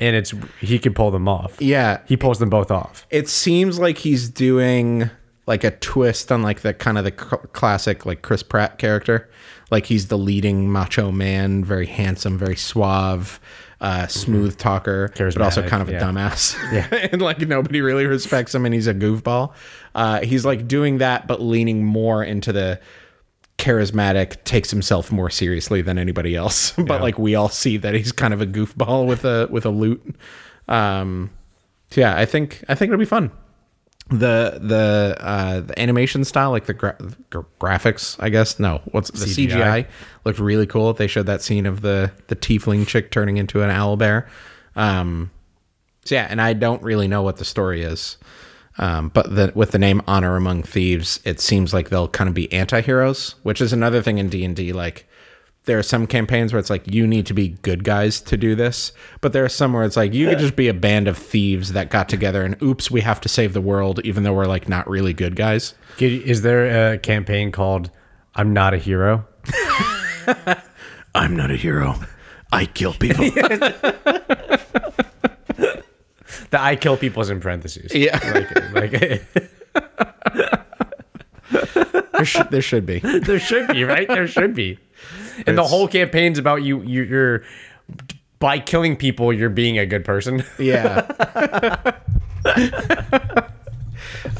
[0.00, 1.60] and it's he can pull them off.
[1.60, 3.06] yeah He pulls them both off.
[3.10, 5.10] it seems like he's doing
[5.46, 9.28] like a twist on like the kind of the cl- classic like Chris Pratt character.
[9.70, 13.38] Like he's the leading macho man, very handsome, very suave,
[13.80, 16.00] uh, smooth talker, but also kind of a yeah.
[16.00, 16.56] dumbass.
[16.72, 19.52] Yeah, and like nobody really respects him, and he's a goofball.
[19.94, 22.80] Uh, he's like doing that, but leaning more into the
[23.58, 26.70] charismatic, takes himself more seriously than anybody else.
[26.76, 27.00] but Yeah.
[27.02, 30.16] like we all see that he's kind of a goofball with a with a lute.
[30.68, 31.30] Um,
[31.90, 33.30] so yeah, I think I think it'll be fun.
[34.10, 36.96] the the uh, the animation style, like the gra-
[37.30, 38.58] gra- graphics, I guess.
[38.58, 39.50] No, what's the CGI.
[39.50, 39.86] CGI.
[40.24, 40.92] looked really cool.
[40.94, 44.28] They showed that scene of the the tiefling chick turning into an owl bear.
[44.76, 45.30] Um,
[46.04, 48.16] so yeah, and I don't really know what the story is.
[48.78, 52.34] Um, but the, with the name Honor Among Thieves, it seems like they'll kind of
[52.34, 54.72] be anti-heroes, which is another thing in D and D.
[54.72, 55.08] Like
[55.64, 58.54] there are some campaigns where it's like you need to be good guys to do
[58.54, 61.18] this, but there are some where it's like you could just be a band of
[61.18, 64.46] thieves that got together and oops, we have to save the world, even though we're
[64.46, 65.74] like not really good guys.
[65.98, 67.90] Is there a campaign called
[68.34, 69.26] "I'm Not a Hero"?
[71.14, 71.96] I'm not a hero.
[72.52, 73.24] I kill people.
[76.50, 77.94] The "I kill people's" in parentheses.
[77.94, 78.18] yeah,
[78.72, 79.22] Like, like
[82.12, 82.98] there, should, there should be.
[83.00, 84.08] there should be, right?
[84.08, 84.78] There should be.
[85.46, 86.82] And the whole campaign's about you.
[86.82, 87.44] you you're
[88.38, 90.44] by killing people, you're being a good person.
[90.58, 91.06] Yeah.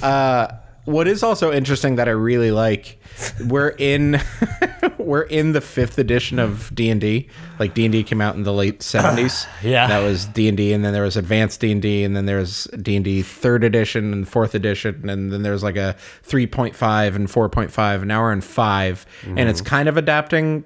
[0.03, 0.49] uh,
[0.89, 2.99] what is also interesting that I really like,
[3.47, 4.19] we're in
[4.99, 7.29] we're in the fifth edition of D and D.
[7.59, 9.47] Like D and D came out in the late seventies.
[9.63, 9.87] Yeah.
[9.87, 12.25] that was D and D, and then there was Advanced D and D, and then
[12.25, 15.95] there was D and D third edition and fourth edition, and then there's like a
[16.23, 18.07] three point five and four point five.
[18.07, 19.69] Now we're in 5 and it's mm-hmm.
[19.69, 20.65] kind of adapting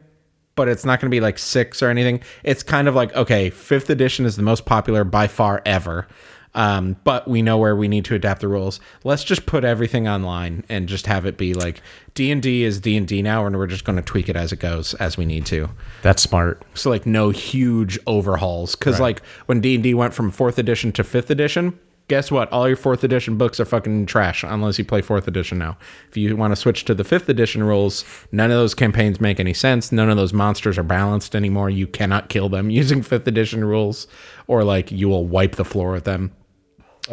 [0.54, 2.20] but it's not going to be like six or anything.
[2.44, 6.06] It's kind of like okay, fifth edition is the most popular by far ever.
[6.55, 8.78] Um, but we know where we need to adapt the rules.
[9.05, 11.80] Let's just put everything online and just have it be like
[12.14, 14.36] D and D is D and D now, and we're just going to tweak it
[14.36, 15.70] as it goes as we need to.
[16.03, 16.62] That's smart.
[16.74, 20.92] So like no huge overhauls because like when D and D went from fourth edition
[20.92, 21.78] to fifth edition,
[22.09, 22.53] guess what?
[22.53, 25.78] All your fourth edition books are fucking trash unless you play fourth edition now.
[26.11, 29.40] If you want to switch to the fifth edition rules, none of those campaigns make
[29.40, 29.90] any sense.
[29.90, 31.70] None of those monsters are balanced anymore.
[31.70, 34.07] You cannot kill them using fifth edition rules,
[34.46, 36.32] or like you will wipe the floor with them.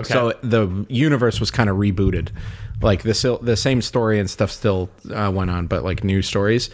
[0.03, 2.29] So the universe was kind of rebooted.
[2.81, 6.69] Like the the same story and stuff still uh, went on, but like new stories.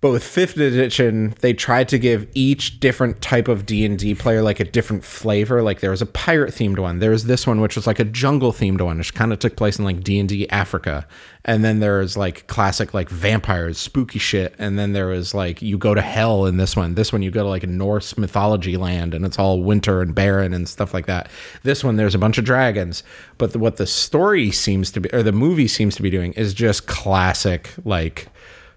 [0.00, 4.14] But with fifth edition, they tried to give each different type of D and D
[4.14, 5.62] player like a different flavor.
[5.62, 7.00] Like there was a pirate themed one.
[7.00, 9.56] There was this one which was like a jungle themed one, which kind of took
[9.56, 11.06] place in like D and D Africa.
[11.44, 14.54] And then there was like classic like vampires, spooky shit.
[14.58, 16.94] And then there was like you go to hell in this one.
[16.94, 20.14] This one you go to like a Norse mythology land, and it's all winter and
[20.14, 21.28] barren and stuff like that.
[21.62, 23.02] This one there's a bunch of dragons.
[23.36, 26.32] But the, what the story seems to be, or the movie seems to be doing,
[26.34, 28.28] is just classic like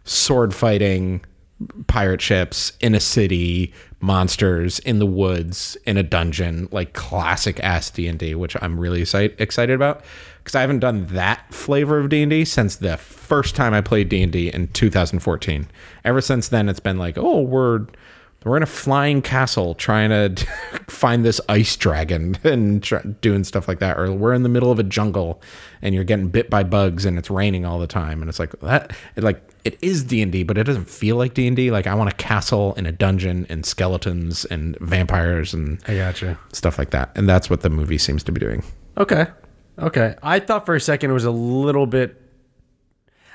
[0.03, 1.21] sword fighting
[1.87, 7.89] pirate ships in a city monsters in the woods in a dungeon like classic ass
[7.89, 10.03] d&d which i'm really excited about.
[10.39, 14.49] Because i haven't done that flavor of d&d since the first time i played d&d
[14.49, 15.67] in 2014
[16.03, 17.85] ever since then it's been like oh we're
[18.45, 20.45] we're in a flying castle trying to
[20.87, 24.71] find this ice dragon and try, doing stuff like that or we're in the middle
[24.71, 25.41] of a jungle
[25.81, 28.51] and you're getting bit by bugs and it's raining all the time and it's like
[28.61, 32.09] that it like it is D&D but it doesn't feel like D&D like I want
[32.09, 36.37] a castle and a dungeon and skeletons and vampires and I gotcha.
[36.51, 38.63] stuff like that and that's what the movie seems to be doing
[38.97, 39.27] Okay.
[39.79, 40.15] Okay.
[40.21, 42.19] I thought for a second it was a little bit.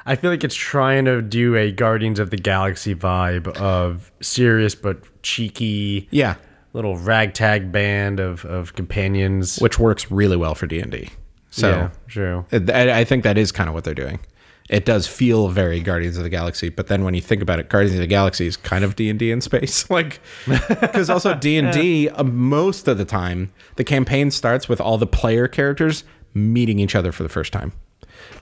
[0.06, 4.74] I feel like it's trying to do a Guardians of the Galaxy vibe of serious
[4.74, 6.36] but cheeky yeah
[6.74, 9.58] little ragtag band of, of companions.
[9.58, 11.08] which works really well for D&D
[11.50, 12.44] so yeah, true.
[12.52, 14.20] I I think that is kind of what they're doing.
[14.68, 17.70] It does feel very Guardians of the Galaxy, but then when you think about it,
[17.70, 21.34] Guardians of the Galaxy is kind of D and D in space, like because also
[21.34, 25.48] D and D uh, most of the time the campaign starts with all the player
[25.48, 27.72] characters meeting each other for the first time.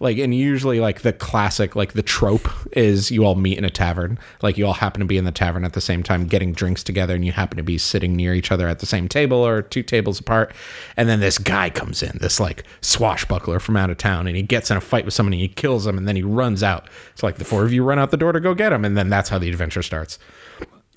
[0.01, 3.71] Like and usually like the classic like the trope is you all meet in a
[3.71, 4.19] tavern.
[4.43, 6.83] Like you all happen to be in the tavern at the same time getting drinks
[6.83, 9.63] together and you happen to be sitting near each other at the same table or
[9.63, 10.55] two tables apart.
[10.97, 14.43] And then this guy comes in, this like swashbuckler from out of town and he
[14.43, 16.89] gets in a fight with someone and he kills him and then he runs out.
[17.13, 18.97] It's like the four of you run out the door to go get him and
[18.97, 20.19] then that's how the adventure starts.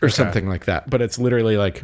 [0.02, 0.90] Or something like that.
[0.90, 1.84] But it's literally like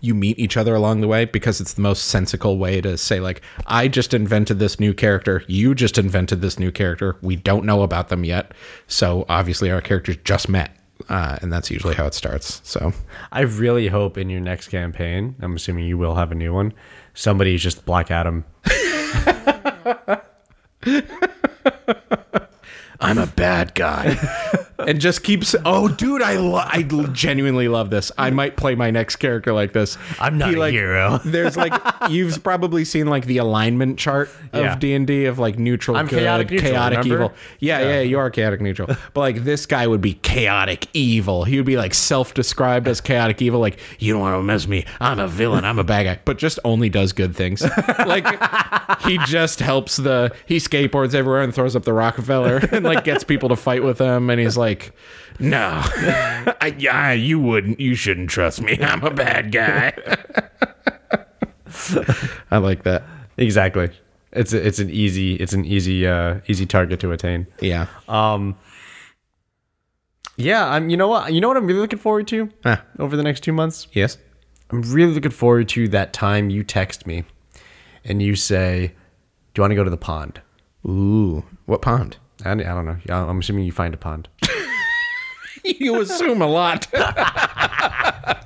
[0.00, 3.20] you meet each other along the way because it's the most sensical way to say
[3.20, 5.42] like i just invented this new character.
[5.46, 7.16] You just invented this new character.
[7.22, 8.52] We don't know about them yet.
[8.86, 10.76] So obviously our characters just met.
[11.08, 12.60] Uh, and that's usually how it starts.
[12.64, 12.92] So.
[13.30, 16.72] I really hope in your next campaign, I'm assuming you will have a new one,
[17.14, 18.44] somebody's just Black Adam.
[23.00, 24.16] i'm a bad guy
[24.78, 25.54] and just keeps.
[25.64, 28.12] Oh, dude, I lo- I genuinely love this.
[28.18, 29.96] I might play my next character like this.
[30.20, 31.18] I'm not He, a like, hero.
[31.24, 31.72] There's like
[32.10, 34.72] you've probably seen like the alignment chart Yeah.
[34.74, 37.14] of D and D of like neutral, I'm good, chaotic neutral, chaotic remember?
[37.24, 37.32] evil.
[37.60, 38.88] Yeah, yeah, you are chaotic neutral.
[39.14, 41.44] But like this guy would be chaotic evil.
[41.44, 43.60] He would be like self-described as chaotic evil.
[43.60, 44.84] Like you don't want to mess with me.
[45.00, 45.64] I'm a villain.
[45.64, 46.20] I'm a bad guy.
[46.24, 47.62] But just only does good things.
[48.06, 48.26] like
[49.02, 50.34] he just helps the.
[50.46, 53.98] He skateboards everywhere and throws up the Rockefeller and like gets people to fight with
[54.00, 54.30] him.
[54.30, 54.65] And he's like,
[55.38, 55.80] no,
[56.60, 57.78] I, yeah, you wouldn't.
[57.80, 58.78] You shouldn't trust me.
[58.80, 59.92] I'm a bad guy.
[62.50, 63.02] I like that.
[63.36, 63.90] Exactly.
[64.32, 67.46] It's a, it's an easy it's an easy uh easy target to attain.
[67.60, 67.86] Yeah.
[68.08, 68.56] Um.
[70.36, 72.78] Yeah, I'm you know what you know what I'm really looking forward to Huh.
[72.98, 73.88] over the next 2 months?
[73.92, 74.18] Yes.
[74.70, 77.24] I'm really looking forward to that time you text me
[78.04, 78.88] and you say,
[79.54, 80.40] "Do you want to go to the pond?"
[80.86, 81.44] Ooh.
[81.66, 82.16] What pond?
[82.46, 82.96] I, I don't know.
[83.28, 84.28] I'm assuming you find a pond.
[85.64, 86.86] You assume a lot.
[86.94, 88.38] I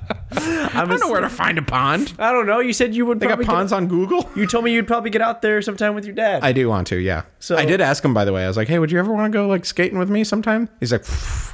[0.87, 2.13] don't know where to find a pond.
[2.17, 2.59] I don't know.
[2.59, 4.27] You said you would They got probably get- ponds on Google.
[4.35, 6.43] you told me you'd probably get out there sometime with your dad.
[6.43, 7.23] I do want to, yeah.
[7.39, 8.43] So- I did ask him, by the way.
[8.43, 10.67] I was like, "Hey, would you ever want to go like skating with me sometime?"
[10.79, 11.53] He's like, "Pfft."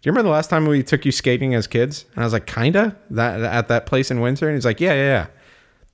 [0.00, 2.32] "Do you remember the last time we took you skating as kids?" And I was
[2.32, 5.26] like, "Kinda." That at that place in Windsor, and he's like, "Yeah, yeah, yeah."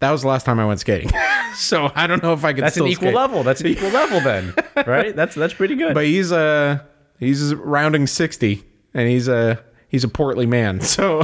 [0.01, 1.11] That was the last time I went skating.
[1.55, 2.63] so I don't know if I could.
[2.65, 3.15] that's an equal skate.
[3.15, 3.43] level.
[3.43, 4.55] That's an equal level then,
[4.87, 5.15] right?
[5.17, 5.95] That's that's pretty good.
[5.95, 6.81] But he's uh
[7.19, 10.81] he's rounding sixty, and he's a he's a portly man.
[10.85, 11.23] So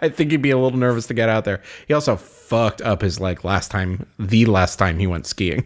[0.00, 1.60] I think he'd be a little nervous to get out there.
[1.88, 4.06] He also fucked up his leg last time.
[4.18, 5.64] The last time he went skiing.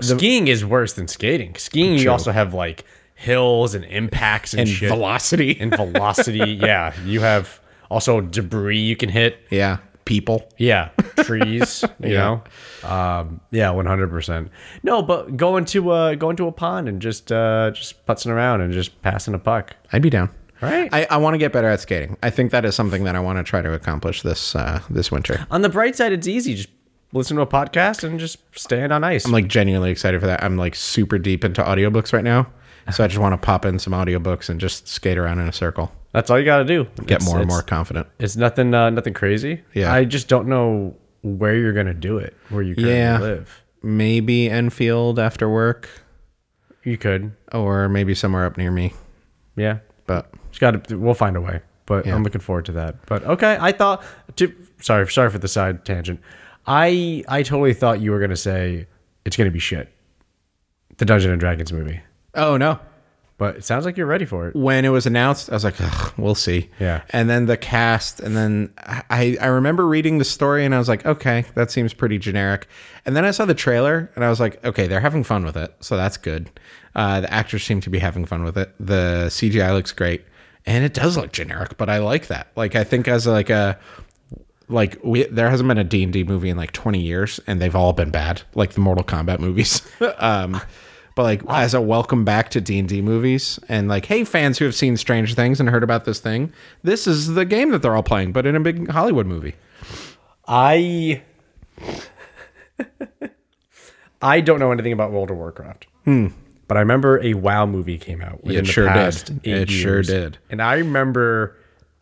[0.00, 1.54] Skiing is worse than skating.
[1.56, 5.56] Skiing, you also have like hills and impacts and, And shit velocity.
[5.60, 6.58] and velocity.
[6.60, 7.60] yeah, you have
[7.90, 9.38] also debris you can hit.
[9.50, 10.48] yeah, people.
[10.58, 11.84] Yeah, trees.
[12.00, 12.40] You Yeah.
[12.82, 14.50] know, um, yeah, one hundred percent.
[14.82, 18.60] No, but going to uh, going to a pond and just uh, just putzing around
[18.60, 19.74] and just passing a puck.
[19.92, 20.30] I'd be down.
[20.60, 20.88] Right.
[20.92, 22.16] I, I want to get better at skating.
[22.22, 25.10] I think that is something that I want to try to accomplish this uh, this
[25.10, 25.46] winter.
[25.50, 26.54] On the bright side, it's easy.
[26.54, 26.68] Just
[27.12, 29.24] listen to a podcast and just stand on ice.
[29.26, 30.42] I'm like genuinely excited for that.
[30.42, 32.46] I'm like super deep into audiobooks right now.
[32.92, 35.52] So I just want to pop in some audiobooks and just skate around in a
[35.52, 35.90] circle.
[36.12, 36.84] That's all you got to do.
[37.06, 38.06] Get It's- more and more confident.
[38.18, 39.62] It's nothing, uh, nothing crazy.
[39.72, 39.92] Yeah.
[39.92, 42.36] I just don't know where you're gonna do it.
[42.50, 43.18] Where you currently Yeah.
[43.18, 43.62] live.
[43.82, 45.88] Maybe Enfield after work
[46.84, 47.32] You could.
[47.52, 48.92] or maybe somewhere up near me.
[49.56, 49.78] Yeah.
[50.06, 50.98] But Just got to.
[50.98, 51.62] We'll find a way.
[51.86, 52.14] But Yeah.
[52.14, 52.96] I'm looking forward to that.
[53.06, 54.04] But okay, I thought.
[54.36, 56.20] To, sorry, sorry for the side tangent.
[56.66, 58.86] I I totally thought you were gonna say
[59.24, 59.88] it's gonna be shit.
[60.98, 62.00] The Dungeon and Dragons movie.
[62.34, 62.78] Oh no.
[63.36, 64.54] But it sounds like you're ready for it.
[64.54, 66.70] When it was announced, I was like, Ugh, we'll see.
[66.78, 67.02] Yeah.
[67.10, 70.88] And then the cast, and then I, I remember reading the story and I was
[70.88, 72.68] like, okay, that seems pretty generic.
[73.04, 75.56] And then I saw the trailer and I was like, okay, they're having fun with
[75.56, 75.74] it.
[75.80, 76.48] So that's good.
[76.94, 78.72] Uh, the actors seem to be having fun with it.
[78.78, 80.24] The CGI looks great.
[80.64, 82.48] And it does look generic, but I like that.
[82.54, 83.78] Like, I think as like a,
[84.68, 87.92] like we there hasn't been a D&D movie in like 20 years and they've all
[87.92, 89.82] been bad like the Mortal Kombat movies
[90.18, 90.58] um
[91.14, 94.74] but like as a welcome back to D&D movies and like hey fans who have
[94.74, 96.52] seen Stranger Things and heard about this thing
[96.82, 99.54] this is the game that they're all playing but in a big Hollywood movie
[100.46, 101.22] I
[104.22, 105.86] I don't know anything about World of Warcraft.
[106.04, 106.28] Hmm.
[106.66, 109.40] But I remember a WoW movie came out It sure did.
[109.44, 110.38] It sure did.
[110.48, 111.56] And I remember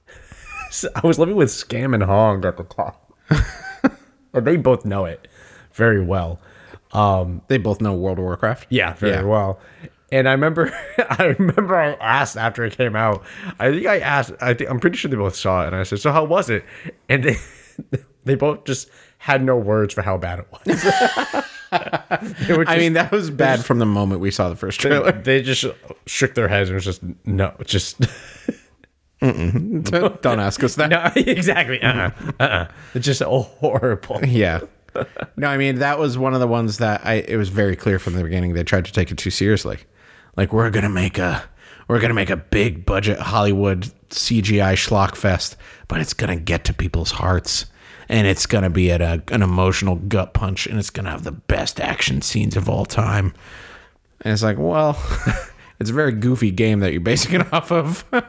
[0.94, 2.94] I was living with Scam and Hong at the time.
[4.32, 5.26] or they both know it
[5.72, 6.40] very well.
[6.92, 9.22] Um, they both know World of Warcraft Yeah, very Yeah.
[9.22, 9.60] well.
[10.10, 13.24] And I remember, I remember I asked after it came out.
[13.58, 14.32] I think I asked.
[14.42, 16.50] I think I'm pretty sure they both saw it, and I said, "So how was
[16.50, 16.64] it?"
[17.08, 17.36] And they,
[18.24, 21.44] they both just had no words for how bad it was.
[22.46, 25.10] They were I mean that was bad from the moment we saw the first trailer
[25.10, 25.64] they just
[26.04, 27.98] shook their heads and was just no, just
[29.20, 31.80] don't ask us that no, exactly.
[31.82, 32.68] Uh-uh, uh-uh.
[32.94, 34.20] It's just horrible.
[34.22, 34.60] Yeah.
[35.36, 37.98] No, I mean that was one of the ones that I it was very clear
[37.98, 39.78] from the beginning they tried to take it too seriously.
[40.36, 41.42] Like we're gonna make a
[41.88, 45.56] we're gonna make a big budget Hollywood CGI schlock fest,
[45.88, 47.66] but it's gonna get to people's hearts.
[48.08, 51.32] And it's gonna be at a, an emotional gut punch, and it's gonna have the
[51.32, 53.32] best action scenes of all time.
[54.20, 55.02] And it's like, well,
[55.80, 58.04] it's a very goofy game that you're basing it off of.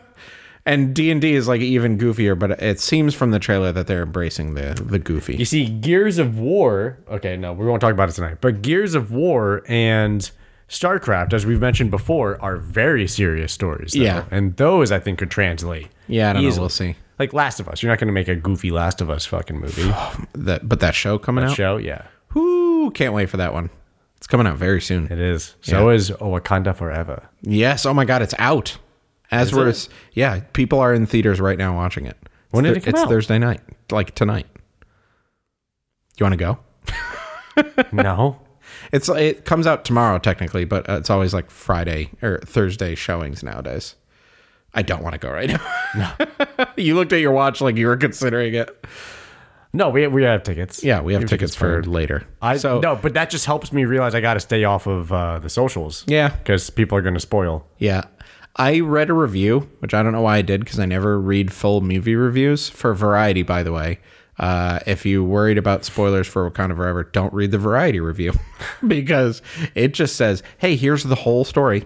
[0.65, 3.87] and D and D is like even goofier, but it seems from the trailer that
[3.87, 5.35] they're embracing the the goofy.
[5.35, 6.97] You see, Gears of War.
[7.09, 8.37] Okay, no, we won't talk about it tonight.
[8.41, 10.29] But Gears of War and
[10.69, 13.93] StarCraft, as we've mentioned before, are very serious stories.
[13.93, 14.01] though.
[14.01, 14.25] Yeah.
[14.31, 15.89] and those I think could translate.
[16.07, 16.55] Yeah, I don't know.
[16.59, 16.95] We'll see.
[17.19, 19.59] Like Last of Us, you're not going to make a goofy Last of Us fucking
[19.59, 19.83] movie
[20.33, 21.55] That, but that show coming out.
[21.55, 21.77] show.
[21.77, 22.89] Yeah, Whoo!
[22.91, 23.69] Can't wait for that one.
[24.17, 25.05] It's coming out very soon.
[25.11, 25.55] it is.
[25.61, 27.29] So is oh, Wakanda Forever.
[27.41, 27.85] Yes.
[27.85, 28.77] Oh my God, it's out.
[29.33, 29.87] As Is we're it?
[30.13, 32.17] yeah, people are in theaters right now watching it.
[32.51, 33.09] When It's did it come It's out?
[33.09, 33.61] Thursday night,
[33.91, 34.45] like tonight.
[36.17, 37.83] You want to go?
[37.91, 38.39] no.
[38.91, 43.43] It's it comes out tomorrow technically, but uh, it's always like Friday or Thursday showings
[43.43, 43.95] nowadays.
[44.73, 45.61] I don't want to go right now.
[46.57, 46.65] no.
[46.77, 48.85] you looked at your watch like you were considering it.
[49.75, 50.83] No, we, we have tickets.
[50.83, 52.27] Yeah, we have have tickets, tickets for for- later.
[52.41, 55.11] I so no, but that just helps me realize I got to stay off of
[55.11, 56.03] uh, the socials.
[56.07, 56.29] Yeah.
[56.29, 57.65] because people are going to spoil.
[57.79, 58.03] Yeah.
[58.55, 61.51] I read a review, which I don't know why I did because I never read
[61.51, 63.99] full movie reviews for Variety, by the way.
[64.37, 68.33] Uh, if you worried about spoilers for Wakanda Forever, don't read the Variety review
[68.87, 69.41] because
[69.75, 71.85] it just says, hey, here's the whole story.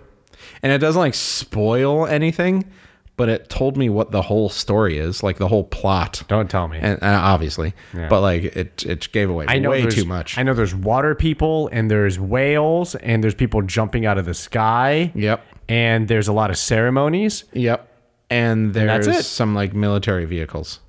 [0.61, 2.69] And it doesn't like spoil anything,
[3.15, 6.23] but it told me what the whole story is, like the whole plot.
[6.27, 6.79] Don't tell me.
[6.81, 10.37] And uh, obviously, but like it, it gave away I know way too much.
[10.37, 14.33] I know there's water people and there's whales and there's people jumping out of the
[14.33, 15.11] sky.
[15.15, 15.43] Yep.
[15.69, 17.43] And there's a lot of ceremonies.
[17.53, 17.87] Yep.
[18.29, 19.23] And there's that's it.
[19.23, 20.79] some like military vehicles.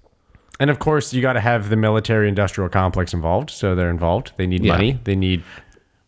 [0.60, 3.50] And of course, you got to have the military industrial complex involved.
[3.50, 4.32] So they're involved.
[4.36, 4.72] They need Yeah.
[4.72, 4.98] money.
[5.04, 5.42] They need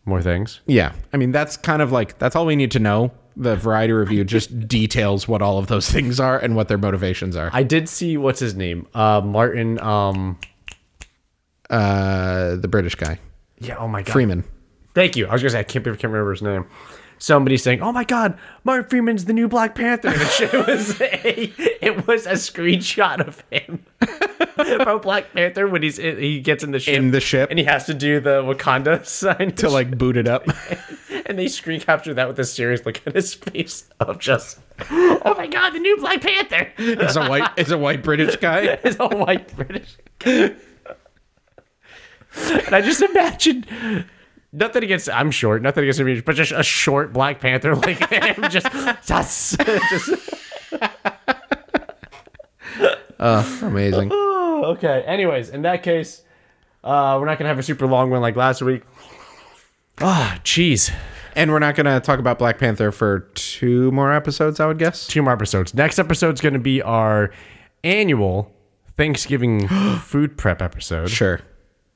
[0.04, 0.60] more things.
[0.66, 0.92] Yeah.
[1.12, 3.12] I mean, that's kind of like, that's all we need to know.
[3.36, 7.36] The variety review just details what all of those things are and what their motivations
[7.36, 7.48] are.
[7.52, 9.80] I did see what's his name, uh, Martin.
[9.80, 10.38] Um,
[11.68, 13.18] Uh, the British guy,
[13.60, 13.76] yeah.
[13.76, 14.12] Oh my god.
[14.12, 14.42] Freeman.
[14.94, 15.28] Thank you.
[15.28, 16.66] I was gonna say I can't, I can't remember his name.
[17.22, 21.52] Somebody saying, "Oh my God, Martin Freeman's the new Black Panther." And it was a,
[21.84, 23.84] it was a screenshot of him
[24.84, 27.50] from Black Panther when he's he gets in the ship In the ship.
[27.50, 30.46] and he has to do the Wakanda sign To like boot it up.
[31.26, 34.58] and they screen capture that with a serious look at his face of just,
[34.90, 38.78] "Oh my God, the new Black Panther." it's a white, it's a white British guy.
[38.82, 39.94] It's a white British.
[40.20, 40.54] Guy.
[42.64, 43.64] and I just imagine
[44.52, 48.50] nothing against I'm short, nothing against him, but just a short Black Panther like him,
[48.50, 48.66] just
[49.06, 49.60] just,
[49.90, 50.30] just
[53.18, 54.10] Amazing.
[54.12, 55.02] oh, okay.
[55.06, 56.22] Anyways, in that case,
[56.82, 58.82] uh, we're not gonna have a super long one like last week.
[60.02, 60.90] Ah, jeez.
[61.36, 64.78] And we're not going to talk about Black Panther for two more episodes, I would
[64.78, 65.06] guess.
[65.06, 65.74] Two more episodes.
[65.74, 67.30] Next episode's gonna be our
[67.84, 68.50] annual
[68.96, 69.68] Thanksgiving
[69.98, 71.10] food prep episode.
[71.10, 71.40] Sure.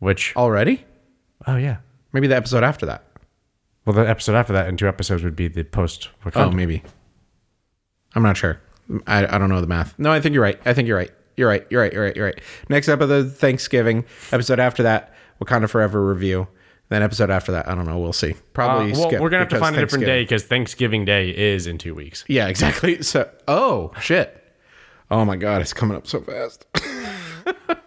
[0.01, 0.85] Which Already?
[1.47, 1.79] oh yeah.
[2.15, 3.05] Maybe the episode after that.
[3.85, 6.09] Well, the episode after that and two episodes would be the post.
[6.35, 6.82] Oh, maybe.
[8.15, 8.61] I'm not sure.
[9.07, 9.99] I, I don't know the math.
[9.99, 10.59] No, I think you're right.
[10.65, 11.11] I think you're right.
[11.36, 11.66] You're right.
[11.69, 11.93] You're right.
[11.93, 12.16] You're right.
[12.16, 12.41] You're right.
[12.69, 14.05] Next episode, Thanksgiving.
[14.31, 15.12] Episode after that,
[15.43, 16.47] Wakanda Forever review.
[16.89, 17.99] Then episode after that, I don't know.
[17.99, 18.35] We'll see.
[18.53, 21.66] Probably Uh, well, we're gonna have to find a different day because Thanksgiving Day is
[21.66, 22.24] in two weeks.
[22.28, 22.99] Yeah, exactly.
[23.03, 24.41] So, oh shit.
[25.11, 26.66] Oh my god, it's coming up so fast.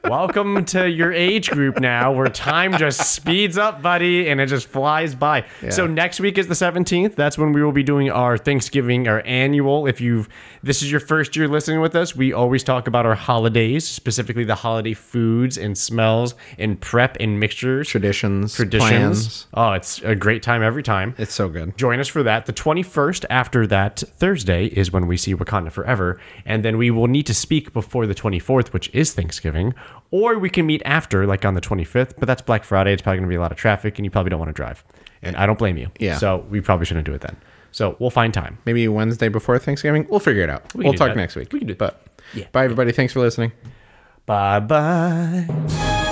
[0.04, 4.68] Welcome to your age group now, where time just speeds up, buddy, and it just
[4.68, 5.46] flies by.
[5.70, 7.16] So next week is the seventeenth.
[7.16, 9.86] That's when we will be doing our Thanksgiving, our annual.
[9.86, 10.30] If you've
[10.64, 14.46] this is your first year listening with us, we always talk about our holidays, specifically
[14.46, 18.88] the holiday foods and smells and prep and mixtures, Traditions, traditions.
[18.90, 19.48] plans.
[19.54, 21.16] Oh, it's a great time every time.
[21.18, 21.78] It's so good.
[21.78, 22.46] Join us for that.
[22.46, 26.20] The 21st, after that Thursday, is when we see Wakanda Forever.
[26.46, 29.47] And then we will need to speak before the 24th, which is Thanksgiving.
[30.12, 32.14] Or we can meet after, like on the 25th.
[32.18, 32.94] But that's Black Friday.
[32.94, 34.54] It's probably going to be a lot of traffic, and you probably don't want to
[34.54, 34.84] drive.
[35.22, 35.90] And I don't blame you.
[36.00, 36.18] Yeah.
[36.18, 37.36] So we probably shouldn't do it then.
[37.72, 38.58] So we'll find time.
[38.66, 40.08] Maybe Wednesday before Thanksgiving.
[40.10, 40.74] We'll figure it out.
[40.74, 41.18] We will talk that.
[41.18, 41.52] next week.
[41.52, 41.78] We can do that.
[41.78, 42.46] But Yeah.
[42.52, 42.92] bye everybody.
[42.92, 43.52] Thanks for listening.
[44.26, 46.04] Bye bye.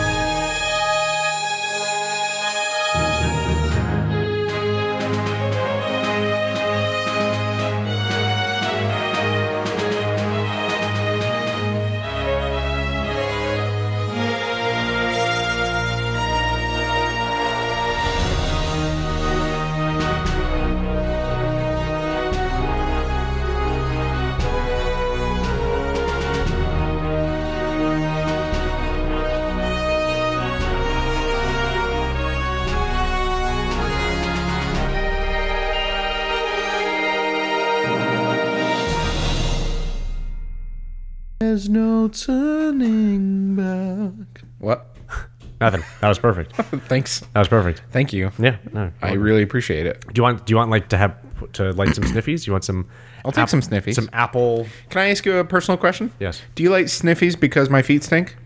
[45.65, 45.83] Nothing.
[45.99, 46.55] That was perfect.
[46.87, 47.21] Thanks.
[47.33, 47.81] That was perfect.
[47.89, 48.31] Thank you.
[48.37, 48.57] Yeah.
[48.71, 48.91] No.
[49.01, 49.99] I really appreciate it.
[50.13, 50.45] Do you want?
[50.45, 51.17] Do you want like to have
[51.53, 52.43] to light some sniffies?
[52.43, 52.87] Do you want some?
[53.25, 53.95] I'll take some sniffies.
[53.95, 54.67] Some apple.
[54.91, 56.11] Can I ask you a personal question?
[56.19, 56.39] Yes.
[56.53, 58.37] Do you like sniffies because my feet stink?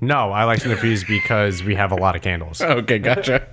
[0.00, 2.60] No, I like sniffies because we have a lot of candles.
[2.70, 3.44] Okay, gotcha.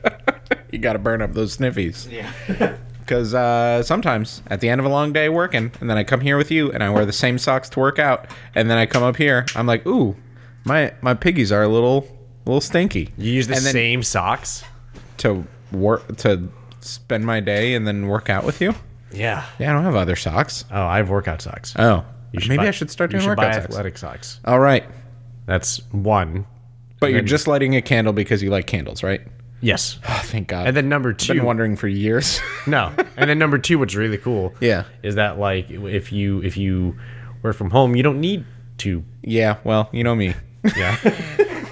[0.71, 2.09] you got to burn up those sniffies.
[2.11, 2.77] Yeah.
[2.99, 6.21] Because uh, sometimes at the end of a long day working, and then I come
[6.21, 8.85] here with you, and I wear the same socks to work out, and then I
[8.85, 10.15] come up here, I'm like, ooh,
[10.63, 12.07] my my piggies are a little
[12.47, 13.09] little stinky.
[13.17, 14.63] You use the And same socks.
[15.17, 16.47] to work to
[16.81, 18.73] spend my day and then work out with you.
[19.11, 19.45] Yeah.
[19.59, 20.65] Yeah, I don't have other socks.
[20.71, 21.73] Oh, I have workout socks.
[21.77, 23.65] Oh, maybe buy- I should start doing should buy workout socks.
[23.73, 24.39] athletic socks.
[24.45, 24.83] All right,
[25.45, 26.45] That's one.
[26.99, 29.21] but you're just lighting a candle because you like candles, right?
[29.61, 29.97] Yes.
[30.07, 30.67] Oh, thank God.
[30.67, 32.39] And then number 2 I've been wondering for years.
[32.67, 32.91] No.
[33.15, 34.53] And then number two, what's really cool.
[34.59, 34.83] Yeah.
[35.03, 36.97] Is that like if you if you
[37.41, 38.43] work from home, you don't need
[38.79, 39.03] to.
[39.23, 40.33] yeah, well, you know me.
[40.75, 40.97] Yeah.